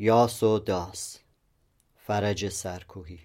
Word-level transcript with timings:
یاس 0.00 0.42
و 0.42 0.58
داس. 0.58 1.18
فرج 1.94 2.48
سرکوهی. 2.48 3.18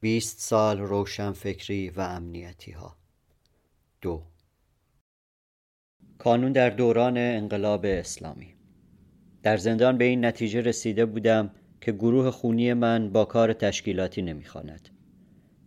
بیست 0.00 0.40
سال 0.40 0.78
روشنفکری 0.78 1.90
و 1.90 2.00
امنیتیها. 2.00 2.96
دو. 4.00 4.22
کانون 6.18 6.52
در 6.52 6.70
دوران 6.70 7.18
انقلاب 7.18 7.84
اسلامی. 7.84 8.54
در 9.42 9.56
زندان 9.56 9.98
به 9.98 10.04
این 10.04 10.24
نتیجه 10.24 10.60
رسیده 10.60 11.06
بودم 11.06 11.50
که 11.80 11.92
گروه 11.92 12.30
خونی 12.30 12.72
من 12.72 13.12
با 13.12 13.24
کار 13.24 13.52
تشکیلاتی 13.52 14.22
نمی‌خواند. 14.22 14.88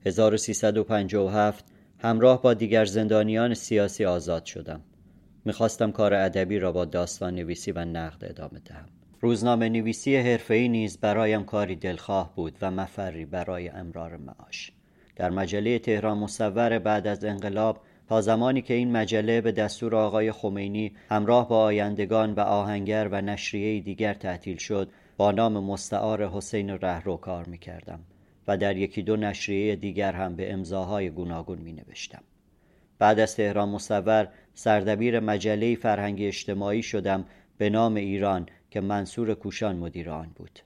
1357 0.05 1.65
همراه 1.97 2.41
با 2.41 2.53
دیگر 2.53 2.85
زندانیان 2.85 3.53
سیاسی 3.53 4.05
آزاد 4.05 4.45
شدم. 4.45 4.81
می‌خواستم 5.45 5.91
کار 5.91 6.13
ادبی 6.13 6.59
را 6.59 6.71
با 6.71 6.85
داستان 6.85 7.35
نویسی 7.35 7.71
و 7.71 7.85
نقد 7.85 8.25
ادامه 8.25 8.59
دهم. 8.59 8.98
روزنامه 9.21 9.69
نویسی 9.69 10.15
حرفه‌ای 10.15 10.69
نیز 10.69 10.97
برایم 10.97 11.43
کاری 11.43 11.75
دلخواه 11.75 12.35
بود 12.35 12.57
و 12.61 12.71
مفری 12.71 13.25
برای 13.25 13.69
امرار 13.69 14.17
معاش 14.17 14.71
در 15.15 15.29
مجله 15.29 15.79
تهران 15.79 16.17
مصور 16.17 16.79
بعد 16.79 17.07
از 17.07 17.25
انقلاب 17.25 17.81
تا 18.09 18.21
زمانی 18.21 18.61
که 18.61 18.73
این 18.73 18.91
مجله 18.91 19.41
به 19.41 19.51
دستور 19.51 19.95
آقای 19.95 20.31
خمینی 20.31 20.91
همراه 21.09 21.49
با 21.49 21.63
آیندگان 21.63 22.33
و 22.33 22.39
آهنگر 22.39 23.07
و 23.11 23.21
نشریه 23.21 23.81
دیگر 23.81 24.13
تعطیل 24.13 24.57
شد 24.57 24.89
با 25.17 25.31
نام 25.31 25.63
مستعار 25.63 26.29
حسین 26.29 26.69
رهرو 26.69 27.17
کار 27.17 27.45
می 27.45 27.57
کردم 27.57 27.99
و 28.47 28.57
در 28.57 28.77
یکی 28.77 29.01
دو 29.01 29.15
نشریه 29.15 29.75
دیگر 29.75 30.13
هم 30.13 30.35
به 30.35 30.53
امضاهای 30.53 31.09
گوناگون 31.09 31.57
می 31.57 31.73
نوشتم. 31.73 32.23
بعد 32.99 33.19
از 33.19 33.35
تهران 33.35 33.69
مصور 33.69 34.27
سردبیر 34.53 35.19
مجله 35.19 35.75
فرهنگی 35.75 36.27
اجتماعی 36.27 36.83
شدم 36.83 37.25
به 37.57 37.69
نام 37.69 37.95
ایران 37.95 38.45
که 38.71 38.81
منصور 38.81 39.33
کوشان 39.33 39.75
مدیر 39.75 40.09
آن 40.09 40.31
بود. 40.35 40.59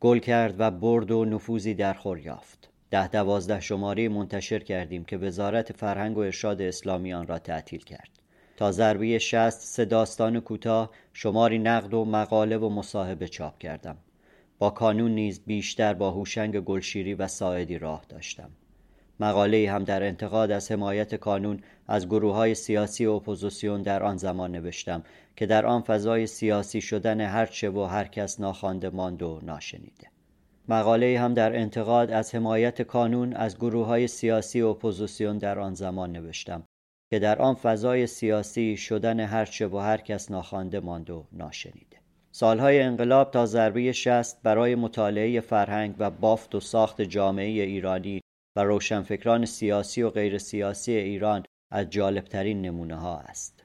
گل 0.00 0.18
کرد 0.18 0.54
و 0.58 0.70
برد 0.70 1.10
و 1.10 1.24
نفوذی 1.24 1.74
در 1.74 1.94
خور 1.94 2.18
یافت. 2.18 2.70
ده 2.90 3.08
دوازده 3.08 3.60
شماره 3.60 4.08
منتشر 4.08 4.58
کردیم 4.58 5.04
که 5.04 5.16
وزارت 5.16 5.72
فرهنگ 5.72 6.16
و 6.16 6.20
ارشاد 6.20 6.62
اسلامی 6.62 7.12
آن 7.12 7.26
را 7.26 7.38
تعطیل 7.38 7.84
کرد. 7.84 8.08
تا 8.56 8.72
ضربه 8.72 9.18
شست 9.18 9.60
سه 9.60 9.84
داستان 9.84 10.40
کوتاه 10.40 10.90
شماری 11.12 11.58
نقد 11.58 11.94
و 11.94 12.04
مقاله 12.04 12.58
و 12.58 12.68
مصاحبه 12.68 13.28
چاپ 13.28 13.58
کردم. 13.58 13.96
با 14.58 14.70
کانون 14.70 15.10
نیز 15.10 15.40
بیشتر 15.46 15.94
با 15.94 16.10
هوشنگ 16.10 16.60
گلشیری 16.60 17.14
و 17.14 17.28
ساعدی 17.28 17.78
راه 17.78 18.04
داشتم. 18.08 18.50
مقاله 19.20 19.70
هم 19.70 19.84
در 19.84 20.02
انتقاد 20.02 20.50
از 20.50 20.72
حمایت 20.72 21.14
کانون 21.14 21.60
از 21.88 22.06
گروه 22.06 22.34
های 22.34 22.54
سیاسی 22.54 23.06
اپوزیسیون 23.06 23.82
در 23.82 24.02
آن 24.02 24.16
زمان 24.16 24.52
نوشتم 24.52 25.02
که 25.36 25.46
در 25.46 25.66
آن 25.66 25.82
فضای 25.82 26.26
سیاسی 26.26 26.80
شدن 26.80 27.20
هرچه 27.20 27.70
و 27.70 27.82
هر 27.84 28.04
کس 28.04 28.40
ناخوانده 28.40 28.90
ماند 28.90 29.22
و 29.22 29.40
ناشنیده. 29.42 30.08
مقاله 30.68 31.20
هم 31.20 31.34
در 31.34 31.56
انتقاد 31.56 32.10
از 32.10 32.34
حمایت 32.34 32.82
کانون 32.82 33.32
از 33.32 33.56
گروه 33.56 33.86
های 33.86 34.06
سیاسی 34.06 34.62
اپوزیسیون 34.62 35.38
در 35.38 35.58
آن 35.58 35.74
زمان 35.74 36.12
نوشتم 36.12 36.62
که 37.10 37.18
در 37.18 37.38
آن 37.38 37.54
فضای 37.54 38.06
سیاسی 38.06 38.76
شدن 38.76 39.20
هرچه 39.20 39.66
و 39.66 39.78
هر 39.78 39.96
کس 39.96 40.30
ناخوانده 40.30 40.80
ماند 40.80 41.10
و 41.10 41.24
ناشنیده. 41.32 41.96
سالهای 42.32 42.80
انقلاب 42.80 43.30
تا 43.30 43.46
ضربه 43.46 43.92
شست 43.92 44.42
برای 44.42 44.74
مطالعه 44.74 45.40
فرهنگ 45.40 45.94
و 45.98 46.10
بافت 46.10 46.54
و 46.54 46.60
ساخت 46.60 47.02
جامعه 47.02 47.62
ایرانی 47.62 48.20
و 48.58 48.60
روشنفکران 48.60 49.44
سیاسی 49.44 50.02
و 50.02 50.10
غیر 50.10 50.38
سیاسی 50.38 50.92
ایران 50.92 51.44
از 51.72 51.90
جالبترین 51.90 52.62
نمونه 52.62 52.96
ها 52.96 53.18
است. 53.18 53.64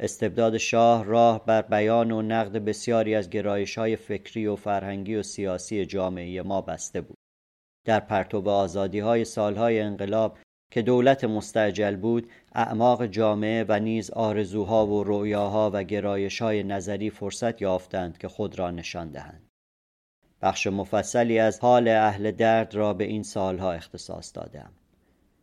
استبداد 0.00 0.58
شاه 0.58 1.04
راه 1.04 1.44
بر 1.44 1.62
بیان 1.62 2.10
و 2.10 2.22
نقد 2.22 2.52
بسیاری 2.52 3.14
از 3.14 3.30
گرایش 3.30 3.78
های 3.78 3.96
فکری 3.96 4.46
و 4.46 4.56
فرهنگی 4.56 5.14
و 5.14 5.22
سیاسی 5.22 5.86
جامعه 5.86 6.42
ما 6.42 6.60
بسته 6.60 7.00
بود. 7.00 7.16
در 7.86 8.00
پرتوب 8.00 8.48
آزادی 8.48 8.98
های 8.98 9.24
سالهای 9.24 9.80
انقلاب 9.80 10.38
که 10.72 10.82
دولت 10.82 11.24
مستعجل 11.24 11.96
بود 11.96 12.30
اعماق 12.52 13.06
جامعه 13.06 13.64
و 13.68 13.80
نیز 13.80 14.10
آرزوها 14.10 14.86
و 14.86 15.04
رؤیاها 15.04 15.70
و 15.74 15.82
گرایش 15.82 16.42
های 16.42 16.62
نظری 16.62 17.10
فرصت 17.10 17.62
یافتند 17.62 18.18
که 18.18 18.28
خود 18.28 18.58
را 18.58 18.70
نشان 18.70 19.10
دهند 19.10 19.50
بخش 20.44 20.66
مفصلی 20.66 21.38
از 21.38 21.60
حال 21.60 21.88
اهل 21.88 22.30
درد 22.30 22.74
را 22.74 22.94
به 22.94 23.04
این 23.04 23.22
سالها 23.22 23.72
اختصاص 23.72 24.32
دادم 24.34 24.70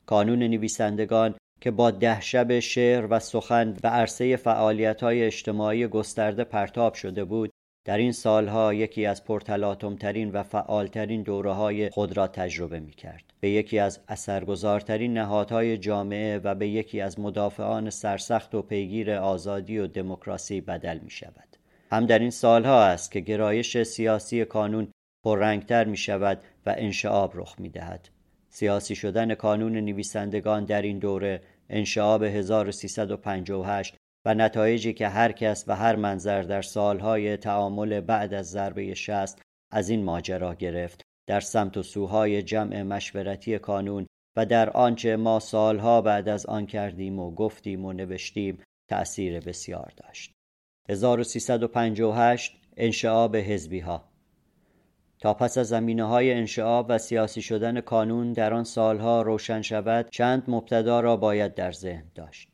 کانون 0.05 0.39
نویسندگان 0.39 1.35
که 1.61 1.71
با 1.71 1.91
ده 1.91 2.21
شب 2.21 2.59
شعر 2.59 3.07
و 3.09 3.19
سخن 3.19 3.73
به 3.73 3.89
عرصه 3.89 4.35
فعالیت 4.35 5.03
های 5.03 5.23
اجتماعی 5.23 5.87
گسترده 5.87 6.43
پرتاب 6.43 6.93
شده 6.93 7.25
بود 7.25 7.51
در 7.85 7.97
این 7.97 8.11
سالها 8.11 8.73
یکی 8.73 9.05
از 9.05 9.23
پرتلاتمترین 9.23 10.31
و 10.31 10.43
فعالترین 10.43 11.23
دوره 11.23 11.51
های 11.51 11.89
خود 11.89 12.17
را 12.17 12.27
تجربه 12.27 12.79
می 12.79 12.91
کرد. 12.91 13.23
به 13.39 13.49
یکی 13.49 13.79
از 13.79 13.99
اثرگذارترین 14.07 15.13
نهادهای 15.13 15.77
جامعه 15.77 16.37
و 16.37 16.55
به 16.55 16.67
یکی 16.67 17.01
از 17.01 17.19
مدافعان 17.19 17.89
سرسخت 17.89 18.55
و 18.55 18.61
پیگیر 18.61 19.11
آزادی 19.11 19.77
و 19.77 19.87
دموکراسی 19.87 20.61
بدل 20.61 20.99
می 20.99 21.09
شود. 21.09 21.50
هم 21.91 22.05
در 22.05 22.19
این 22.19 22.29
سالها 22.29 22.83
است 22.83 23.11
که 23.11 23.19
گرایش 23.19 23.83
سیاسی 23.83 24.45
کانون 24.45 24.91
پررنگتر 25.25 25.85
می 25.85 25.97
شود 25.97 26.41
و 26.65 26.75
انشعاب 26.77 27.31
رخ 27.35 27.55
می 27.59 27.69
دهد. 27.69 28.09
سیاسی 28.49 28.95
شدن 28.95 29.35
کانون 29.35 29.77
نویسندگان 29.77 30.65
در 30.65 30.81
این 30.81 30.99
دوره 30.99 31.41
انشعاب 31.69 32.23
1358 32.23 33.95
و 34.25 34.33
نتایجی 34.33 34.93
که 34.93 35.07
هر 35.07 35.31
کس 35.31 35.65
و 35.67 35.75
هر 35.75 35.95
منظر 35.95 36.41
در 36.41 36.61
سالهای 36.61 37.37
تعامل 37.37 38.01
بعد 38.01 38.33
از 38.33 38.49
ضربه 38.49 38.93
شست 38.93 39.41
از 39.71 39.89
این 39.89 40.03
ماجرا 40.03 40.55
گرفت 40.55 41.01
در 41.27 41.39
سمت 41.39 41.77
و 41.77 41.83
سوهای 41.83 42.43
جمع 42.43 42.83
مشورتی 42.83 43.59
کانون 43.59 44.07
و 44.37 44.45
در 44.45 44.69
آنچه 44.69 45.15
ما 45.15 45.39
سالها 45.39 46.01
بعد 46.01 46.29
از 46.29 46.45
آن 46.45 46.65
کردیم 46.65 47.19
و 47.19 47.31
گفتیم 47.31 47.85
و 47.85 47.93
نوشتیم 47.93 48.63
تأثیر 48.89 49.39
بسیار 49.39 49.93
داشت 49.97 50.31
1358 50.91 52.57
انشعاب 52.77 53.35
حزبی 53.35 53.79
ها 53.79 54.03
تا 55.19 55.33
پس 55.33 55.57
از 55.57 55.67
زمینه 55.67 56.03
های 56.03 56.33
انشعاب 56.33 56.85
و 56.89 56.97
سیاسی 56.97 57.41
شدن 57.41 57.81
کانون 57.81 58.33
در 58.33 58.53
آن 58.53 58.63
سالها 58.63 59.21
روشن 59.21 59.61
شود 59.61 60.09
چند 60.09 60.43
مبتدا 60.47 60.99
را 60.99 61.17
باید 61.17 61.53
در 61.53 61.71
ذهن 61.71 62.03
داشت. 62.15 62.49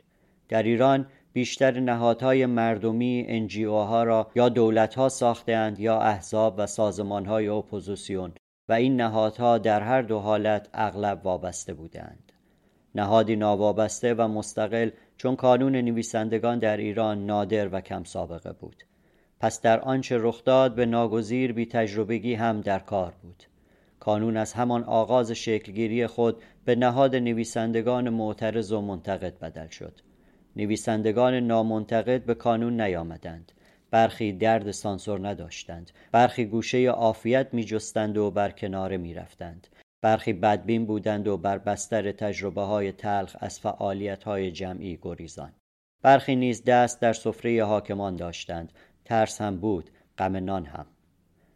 در 0.49 0.63
ایران 0.63 1.07
بیشتر 1.33 1.79
نهادهای 1.79 2.45
مردمی 2.45 3.25
NGO 3.27 3.73
ها 3.73 4.03
را 4.03 4.31
یا 4.35 4.49
دولت 4.49 4.95
ها 4.95 5.09
ساختند 5.09 5.79
یا 5.79 5.99
احزاب 5.99 6.55
و 6.57 6.67
سازمان 6.67 7.25
های 7.25 7.47
اپوزیسیون 7.47 8.33
و 8.69 8.73
این 8.73 8.95
نهادها 8.95 9.57
در 9.57 9.81
هر 9.81 10.01
دو 10.01 10.19
حالت 10.19 10.69
اغلب 10.73 11.25
وابسته 11.25 11.73
بودند. 11.73 12.31
نهادی 12.95 13.35
ناوابسته 13.35 14.13
و 14.13 14.27
مستقل 14.27 14.89
چون 15.17 15.35
کانون 15.35 15.75
نویسندگان 15.75 16.59
در 16.59 16.77
ایران 16.77 17.25
نادر 17.25 17.69
و 17.71 17.81
کم 17.81 18.03
سابقه 18.03 18.53
بود. 18.53 18.83
پس 19.39 19.61
در 19.61 19.79
آنچه 19.79 20.17
رخ 20.17 20.43
داد 20.43 20.75
به 20.75 20.85
ناگزیر 20.85 21.53
بی 21.53 21.65
تجربگی 21.65 22.33
هم 22.33 22.61
در 22.61 22.79
کار 22.79 23.13
بود. 23.21 23.43
کانون 23.99 24.37
از 24.37 24.53
همان 24.53 24.83
آغاز 24.83 25.31
شکلگیری 25.31 26.07
خود 26.07 26.41
به 26.65 26.75
نهاد 26.75 27.15
نویسندگان 27.15 28.09
معترض 28.09 28.71
و 28.71 28.81
منتقد 28.81 29.39
بدل 29.39 29.67
شد. 29.67 29.99
نویسندگان 30.55 31.33
نامنتقد 31.33 32.25
به 32.25 32.35
کانون 32.35 32.81
نیامدند. 32.81 33.51
برخی 33.91 34.33
درد 34.33 34.71
سانسور 34.71 35.27
نداشتند. 35.27 35.91
برخی 36.11 36.45
گوشه 36.45 36.87
عافیت 36.87 37.47
می 37.53 37.63
جستند 37.63 38.17
و 38.17 38.31
بر 38.31 38.51
کناره 38.51 38.97
می 38.97 39.13
رفتند 39.13 39.67
برخی 40.01 40.33
بدبین 40.33 40.85
بودند 40.85 41.27
و 41.27 41.37
بر 41.37 41.57
بستر 41.57 42.11
تجربه 42.11 42.61
های 42.61 42.91
تلخ 42.91 43.35
از 43.39 43.59
فعالیت 43.59 44.23
های 44.23 44.51
جمعی 44.51 44.99
گریزان. 45.01 45.53
برخی 46.01 46.35
نیز 46.35 46.63
دست 46.63 47.01
در 47.01 47.13
سفره 47.13 47.65
حاکمان 47.65 48.15
داشتند. 48.15 48.73
ترس 49.05 49.41
هم 49.41 49.57
بود 49.57 49.89
غم 50.17 50.35
نان 50.37 50.65
هم. 50.65 50.85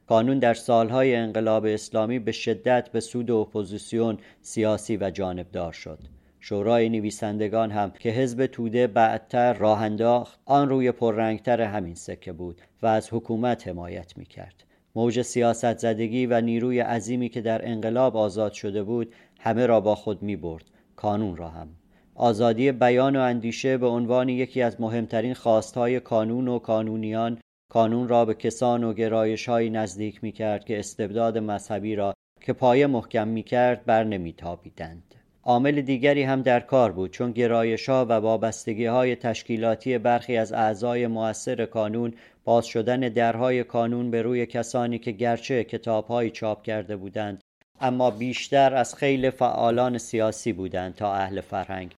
کانون 0.07 0.39
در 0.39 0.53
سالهای 0.53 1.15
انقلاب 1.15 1.65
اسلامی 1.65 2.19
به 2.19 2.31
شدت 2.31 2.89
به 2.89 2.99
سود 2.99 3.31
اپوزیسیون 3.31 4.17
سیاسی 4.41 4.97
و 4.97 5.09
جانبدار 5.09 5.71
شد. 5.73 5.99
شورای 6.39 6.89
نویسندگان 6.89 7.71
هم 7.71 7.91
که 7.91 8.09
حزب 8.09 8.45
توده 8.45 8.87
بعدتر 8.87 9.53
راه 9.53 9.81
انداخت 9.81 10.39
آن 10.45 10.69
روی 10.69 10.91
پررنگتر 10.91 11.61
همین 11.61 11.95
سکه 11.95 12.31
بود 12.31 12.61
و 12.81 12.87
از 12.87 13.13
حکومت 13.13 13.67
حمایت 13.67 14.17
می 14.17 14.25
کرد. 14.25 14.63
موج 14.95 15.21
سیاست 15.21 15.77
زدگی 15.77 16.25
و 16.25 16.41
نیروی 16.41 16.79
عظیمی 16.79 17.29
که 17.29 17.41
در 17.41 17.67
انقلاب 17.67 18.17
آزاد 18.17 18.51
شده 18.53 18.83
بود 18.83 19.13
همه 19.39 19.65
را 19.65 19.81
با 19.81 19.95
خود 19.95 20.21
می 20.21 20.35
برد. 20.35 20.65
کانون 20.95 21.37
را 21.37 21.49
هم. 21.49 21.69
آزادی 22.15 22.71
بیان 22.71 23.15
و 23.15 23.19
اندیشه 23.19 23.77
به 23.77 23.87
عنوان 23.87 24.29
یکی 24.29 24.61
از 24.61 24.81
مهمترین 24.81 25.33
خواستهای 25.33 25.99
کانون 25.99 26.47
و 26.47 26.59
کانونیان 26.59 27.37
کانون 27.71 28.07
را 28.07 28.25
به 28.25 28.33
کسان 28.33 28.83
و 28.83 28.93
گرایش 28.93 29.49
های 29.49 29.69
نزدیک 29.69 30.23
می 30.23 30.31
کرد 30.31 30.65
که 30.65 30.79
استبداد 30.79 31.37
مذهبی 31.37 31.95
را 31.95 32.13
که 32.41 32.53
پایه 32.53 32.87
محکم 32.87 33.27
می 33.27 33.43
کرد 33.43 33.85
بر 33.85 34.03
نمی 34.03 34.33
تابیدند. 34.33 35.15
عامل 35.43 35.81
دیگری 35.81 36.23
هم 36.23 36.41
در 36.41 36.59
کار 36.59 36.91
بود 36.91 37.11
چون 37.11 37.31
گرایش 37.31 37.89
ها 37.89 38.05
و 38.05 38.13
وابستگی 38.13 38.85
های 38.85 39.15
تشکیلاتی 39.15 39.97
برخی 39.97 40.37
از 40.37 40.53
اعضای 40.53 41.07
مؤثر 41.07 41.65
کانون 41.65 42.13
باز 42.43 42.65
شدن 42.65 42.99
درهای 42.99 43.63
کانون 43.63 44.11
به 44.11 44.21
روی 44.21 44.45
کسانی 44.45 44.99
که 44.99 45.11
گرچه 45.11 45.63
کتابهایی 45.63 46.29
چاپ 46.29 46.63
کرده 46.63 46.95
بودند 46.95 47.41
اما 47.81 48.11
بیشتر 48.11 48.75
از 48.75 48.95
خیل 48.95 49.29
فعالان 49.29 49.97
سیاسی 49.97 50.53
بودند 50.53 50.95
تا 50.95 51.13
اهل 51.13 51.41
فرهنگ 51.41 51.93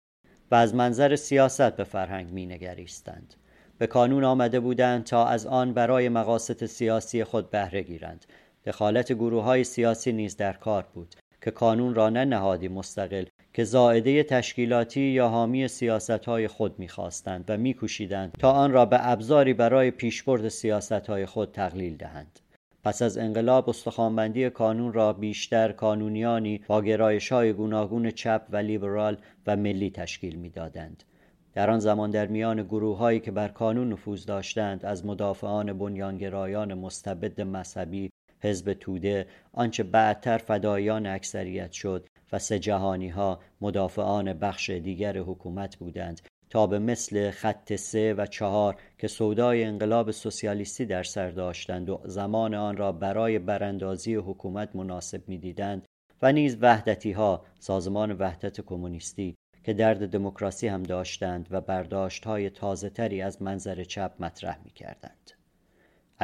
و 0.52 0.56
از 0.56 0.76
منظر 0.76 1.16
سیاست 1.16 1.76
به 1.76 1.84
فرهنگ 1.84 2.32
می 2.32 2.46
نگریستند. 2.46 3.34
به 3.78 3.88
کانون 3.88 4.24
آمده 4.24 4.60
بودند 4.60 5.04
تا 5.04 5.26
از 5.26 5.46
آن 5.46 5.74
برای 5.74 6.10
مقاصد 6.10 6.66
سیاسی 6.66 7.24
خود 7.24 7.50
بهره 7.50 7.82
گیرند 7.82 8.26
دخالت 8.66 9.14
گروه 9.14 9.44
های 9.44 9.64
سیاسی 9.64 10.12
نیز 10.12 10.38
در 10.38 10.54
کار 10.54 10.86
بود 10.94 11.16
که 11.44 11.52
کانون 11.52 11.96
را 11.96 12.10
نه 12.10 12.26
نهادی 12.26 12.68
مستقل 12.68 13.26
که 13.54 13.64
زائده 13.64 14.24
تشکیلاتی 14.24 15.02
یا 15.02 15.28
حامی 15.28 15.68
سیاست 15.68 16.26
های 16.26 16.48
خود 16.48 16.80
می‌خواستند 16.80 17.46
و 17.48 17.58
میکوشیدند 17.58 18.32
تا 18.40 18.52
آن 18.52 18.72
را 18.72 18.86
به 18.86 19.10
ابزاری 19.12 19.54
برای 19.54 19.92
پیشبرد 19.92 20.48
سیاست 20.48 20.92
های 20.92 21.26
خود 21.26 21.52
تقلیل 21.52 21.98
دهند. 21.98 22.40
پس 22.84 23.02
از 23.02 23.18
انقلاب 23.18 23.70
استخوانبندی 23.70 24.50
کانون 24.50 24.94
را 24.94 25.14
بیشتر 25.14 25.72
کانونیانی 25.72 26.62
با 26.68 26.82
گرایش 26.82 27.32
های 27.32 27.54
گوناگون 27.54 28.12
چپ 28.12 28.42
و 28.50 28.58
لیبرال 28.58 29.18
و 29.48 29.56
ملی 29.56 29.90
تشکیل 29.90 30.36
می‌دادند. 30.36 31.04
در 31.54 31.70
آن 31.70 31.80
زمان 31.80 32.12
در 32.12 32.28
میان 32.28 32.64
گروه 32.64 32.98
هایی 32.98 33.20
که 33.20 33.32
بر 33.32 33.48
کانون 33.48 33.94
نفوذ 33.94 34.26
داشتند 34.26 34.86
از 34.86 35.06
مدافعان 35.06 35.74
بنیانگرایان 35.74 36.74
مستبد 36.74 37.42
مذهبی 37.42 38.10
حزب 38.44 38.74
توده 38.74 39.28
آنچه 39.54 39.84
بعدتر 39.84 40.38
فدایان 40.38 41.06
اکثریت 41.06 41.72
شد 41.72 42.08
و 42.32 42.40
سه 42.40 42.60
جهانی 42.60 43.10
ها 43.10 43.40
مدافعان 43.62 44.34
بخش 44.34 44.70
دیگر 44.70 45.18
حکومت 45.18 45.76
بودند 45.76 46.22
تا 46.50 46.68
به 46.68 46.80
مثل 46.80 47.32
خط 47.32 47.76
سه 47.76 48.14
و 48.14 48.26
چهار 48.26 48.76
که 48.98 49.08
سودای 49.08 49.64
انقلاب 49.64 50.12
سوسیالیستی 50.12 50.86
در 50.86 51.04
سر 51.04 51.30
داشتند 51.30 51.90
و 51.90 52.02
زمان 52.06 52.54
آن 52.54 52.78
را 52.78 52.92
برای 52.92 53.40
براندازی 53.40 54.16
حکومت 54.16 54.76
مناسب 54.76 55.30
می‌دیدند 55.30 55.86
و 56.22 56.32
نیز 56.32 56.58
وحدتی 56.62 57.12
ها 57.12 57.46
سازمان 57.60 58.12
وحدت 58.12 58.62
کمونیستی 58.62 59.36
که 59.64 59.74
درد 59.74 60.10
دموکراسی 60.10 60.68
هم 60.68 60.84
داشتند 60.84 61.48
و 61.52 61.62
برداشت 61.62 62.26
های 62.26 62.50
تازه 62.50 62.90
تری 62.90 63.22
از 63.22 63.42
منظر 63.42 63.84
چپ 63.84 64.14
مطرح 64.20 64.60
می 64.66 64.72
کردند. 64.72 65.43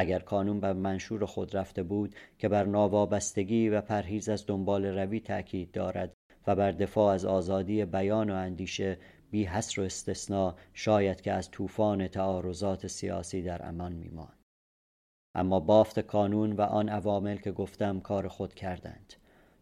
اگر 0.00 0.18
کانون 0.18 0.60
بر 0.60 0.72
منشور 0.72 1.26
خود 1.26 1.56
رفته 1.56 1.82
بود 1.82 2.14
که 2.38 2.48
بر 2.48 2.64
ناوابستگی 2.64 3.68
و 3.68 3.80
پرهیز 3.80 4.28
از 4.28 4.46
دنبال 4.46 4.86
روی 4.86 5.20
تأکید 5.20 5.70
دارد 5.70 6.12
و 6.46 6.56
بر 6.56 6.70
دفاع 6.70 7.14
از 7.14 7.24
آزادی 7.24 7.84
بیان 7.84 8.30
و 8.30 8.34
اندیشه 8.34 8.98
بی 9.30 9.44
حسر 9.44 9.80
و 9.80 9.84
استثناء 9.84 10.54
شاید 10.74 11.20
که 11.20 11.32
از 11.32 11.50
طوفان 11.50 12.08
تعارضات 12.08 12.86
سیاسی 12.86 13.42
در 13.42 13.68
امان 13.68 13.92
میماند. 13.92 14.38
اما 15.34 15.60
بافت 15.60 16.00
کانون 16.00 16.52
و 16.52 16.60
آن 16.60 16.88
عوامل 16.88 17.36
که 17.36 17.52
گفتم 17.52 18.00
کار 18.00 18.28
خود 18.28 18.54
کردند. 18.54 19.14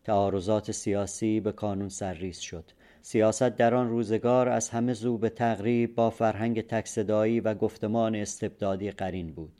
تعارضات 0.05 0.71
سیاسی 0.71 1.41
به 1.41 1.53
کانون 1.53 1.89
سرریز 1.89 2.39
شد. 2.39 2.65
سیاست 3.03 3.57
در 3.57 3.75
آن 3.75 3.89
روزگار 3.89 4.49
از 4.49 4.71
همه 4.71 4.93
زو 4.93 5.19
به 5.19 5.29
تقریب 5.31 5.95
با 5.95 6.11
فرهنگ 6.11 6.67
تکصدایی 6.67 7.41
و 7.41 7.55
گفتمان 7.55 8.15
استبدادی 8.15 8.91
قرین 8.91 9.33
بود. 9.33 9.53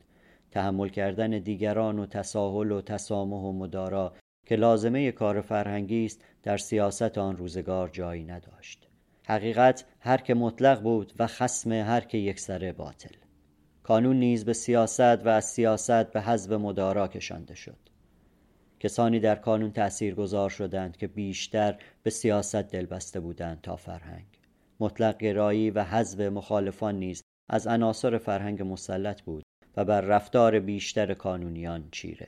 تحمل 0.51 0.89
کردن 0.89 1.29
دیگران 1.29 1.99
و 1.99 2.05
تساهل 2.05 2.71
و 2.71 2.81
تسامح 2.81 3.41
و 3.41 3.51
مدارا 3.51 4.13
که 4.45 4.55
لازمه 4.55 5.11
کار 5.11 5.41
فرهنگی 5.41 6.05
است 6.05 6.23
در 6.43 6.57
سیاست 6.57 7.17
آن 7.17 7.37
روزگار 7.37 7.89
جایی 7.89 8.23
نداشت. 8.23 8.87
حقیقت 9.25 9.85
هر 9.99 10.17
که 10.17 10.33
مطلق 10.33 10.81
بود 10.81 11.13
و 11.19 11.27
خسم 11.27 11.71
هر 11.71 12.01
که 12.01 12.17
یکسره 12.17 12.73
باطل. 12.73 13.15
کانون 13.83 14.19
نیز 14.19 14.45
به 14.45 14.53
سیاست 14.53 15.25
و 15.25 15.27
از 15.27 15.45
سیاست 15.45 16.11
به 16.11 16.21
حزب 16.21 16.53
مدارا 16.53 17.07
کشانده 17.07 17.55
شد. 17.55 17.77
کسانی 18.79 19.19
در 19.19 19.35
کانون 19.35 19.71
تأثیر 19.71 20.15
گذار 20.15 20.49
شدند 20.49 20.97
که 20.97 21.07
بیشتر 21.07 21.79
به 22.03 22.09
سیاست 22.09 22.55
دلبسته 22.55 23.19
بودند 23.19 23.61
تا 23.61 23.75
فرهنگ. 23.75 24.25
مطلق 24.79 25.17
گرایی 25.17 25.71
و 25.71 25.83
حزب 25.83 26.21
مخالفان 26.21 26.95
نیز 26.95 27.23
از 27.49 27.67
عناصر 27.67 28.17
فرهنگ 28.17 28.61
مسلط 28.61 29.21
بود. 29.21 29.43
و 29.77 29.85
بر 29.85 30.01
رفتار 30.01 30.59
بیشتر 30.59 31.13
کانونیان 31.13 31.83
چیره. 31.91 32.27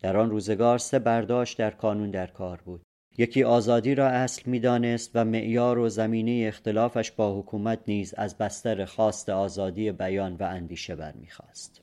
در 0.00 0.16
آن 0.16 0.30
روزگار 0.30 0.78
سه 0.78 0.98
برداشت 0.98 1.58
در 1.58 1.70
کانون 1.70 2.10
در 2.10 2.26
کار 2.26 2.60
بود. 2.64 2.80
یکی 3.18 3.44
آزادی 3.44 3.94
را 3.94 4.08
اصل 4.08 4.42
می‌دانست 4.46 5.10
و 5.14 5.24
معیار 5.24 5.78
و 5.78 5.88
زمینه 5.88 6.44
اختلافش 6.48 7.10
با 7.10 7.38
حکومت 7.38 7.78
نیز 7.86 8.14
از 8.14 8.38
بستر 8.38 8.84
خواست 8.84 9.28
آزادی 9.28 9.92
بیان 9.92 10.34
و 10.34 10.42
اندیشه 10.42 10.96
برمیخواست 10.96 11.82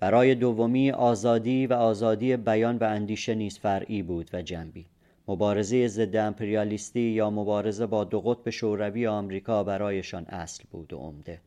برای 0.00 0.34
دومی 0.34 0.90
آزادی 0.90 1.66
و 1.66 1.72
آزادی 1.72 2.36
بیان 2.36 2.76
و 2.76 2.84
اندیشه 2.84 3.34
نیز 3.34 3.58
فرعی 3.58 4.02
بود 4.02 4.30
و 4.32 4.42
جنبی. 4.42 4.86
مبارزه 5.28 5.88
ضد 5.88 6.16
امپریالیستی 6.16 7.00
یا 7.00 7.30
مبارزه 7.30 7.86
با 7.86 8.04
دو 8.04 8.20
قطب 8.20 8.50
شوروی 8.50 9.06
آمریکا 9.06 9.64
برایشان 9.64 10.24
اصل 10.24 10.64
بود 10.70 10.92
و 10.92 10.96
عمده. 10.96 11.40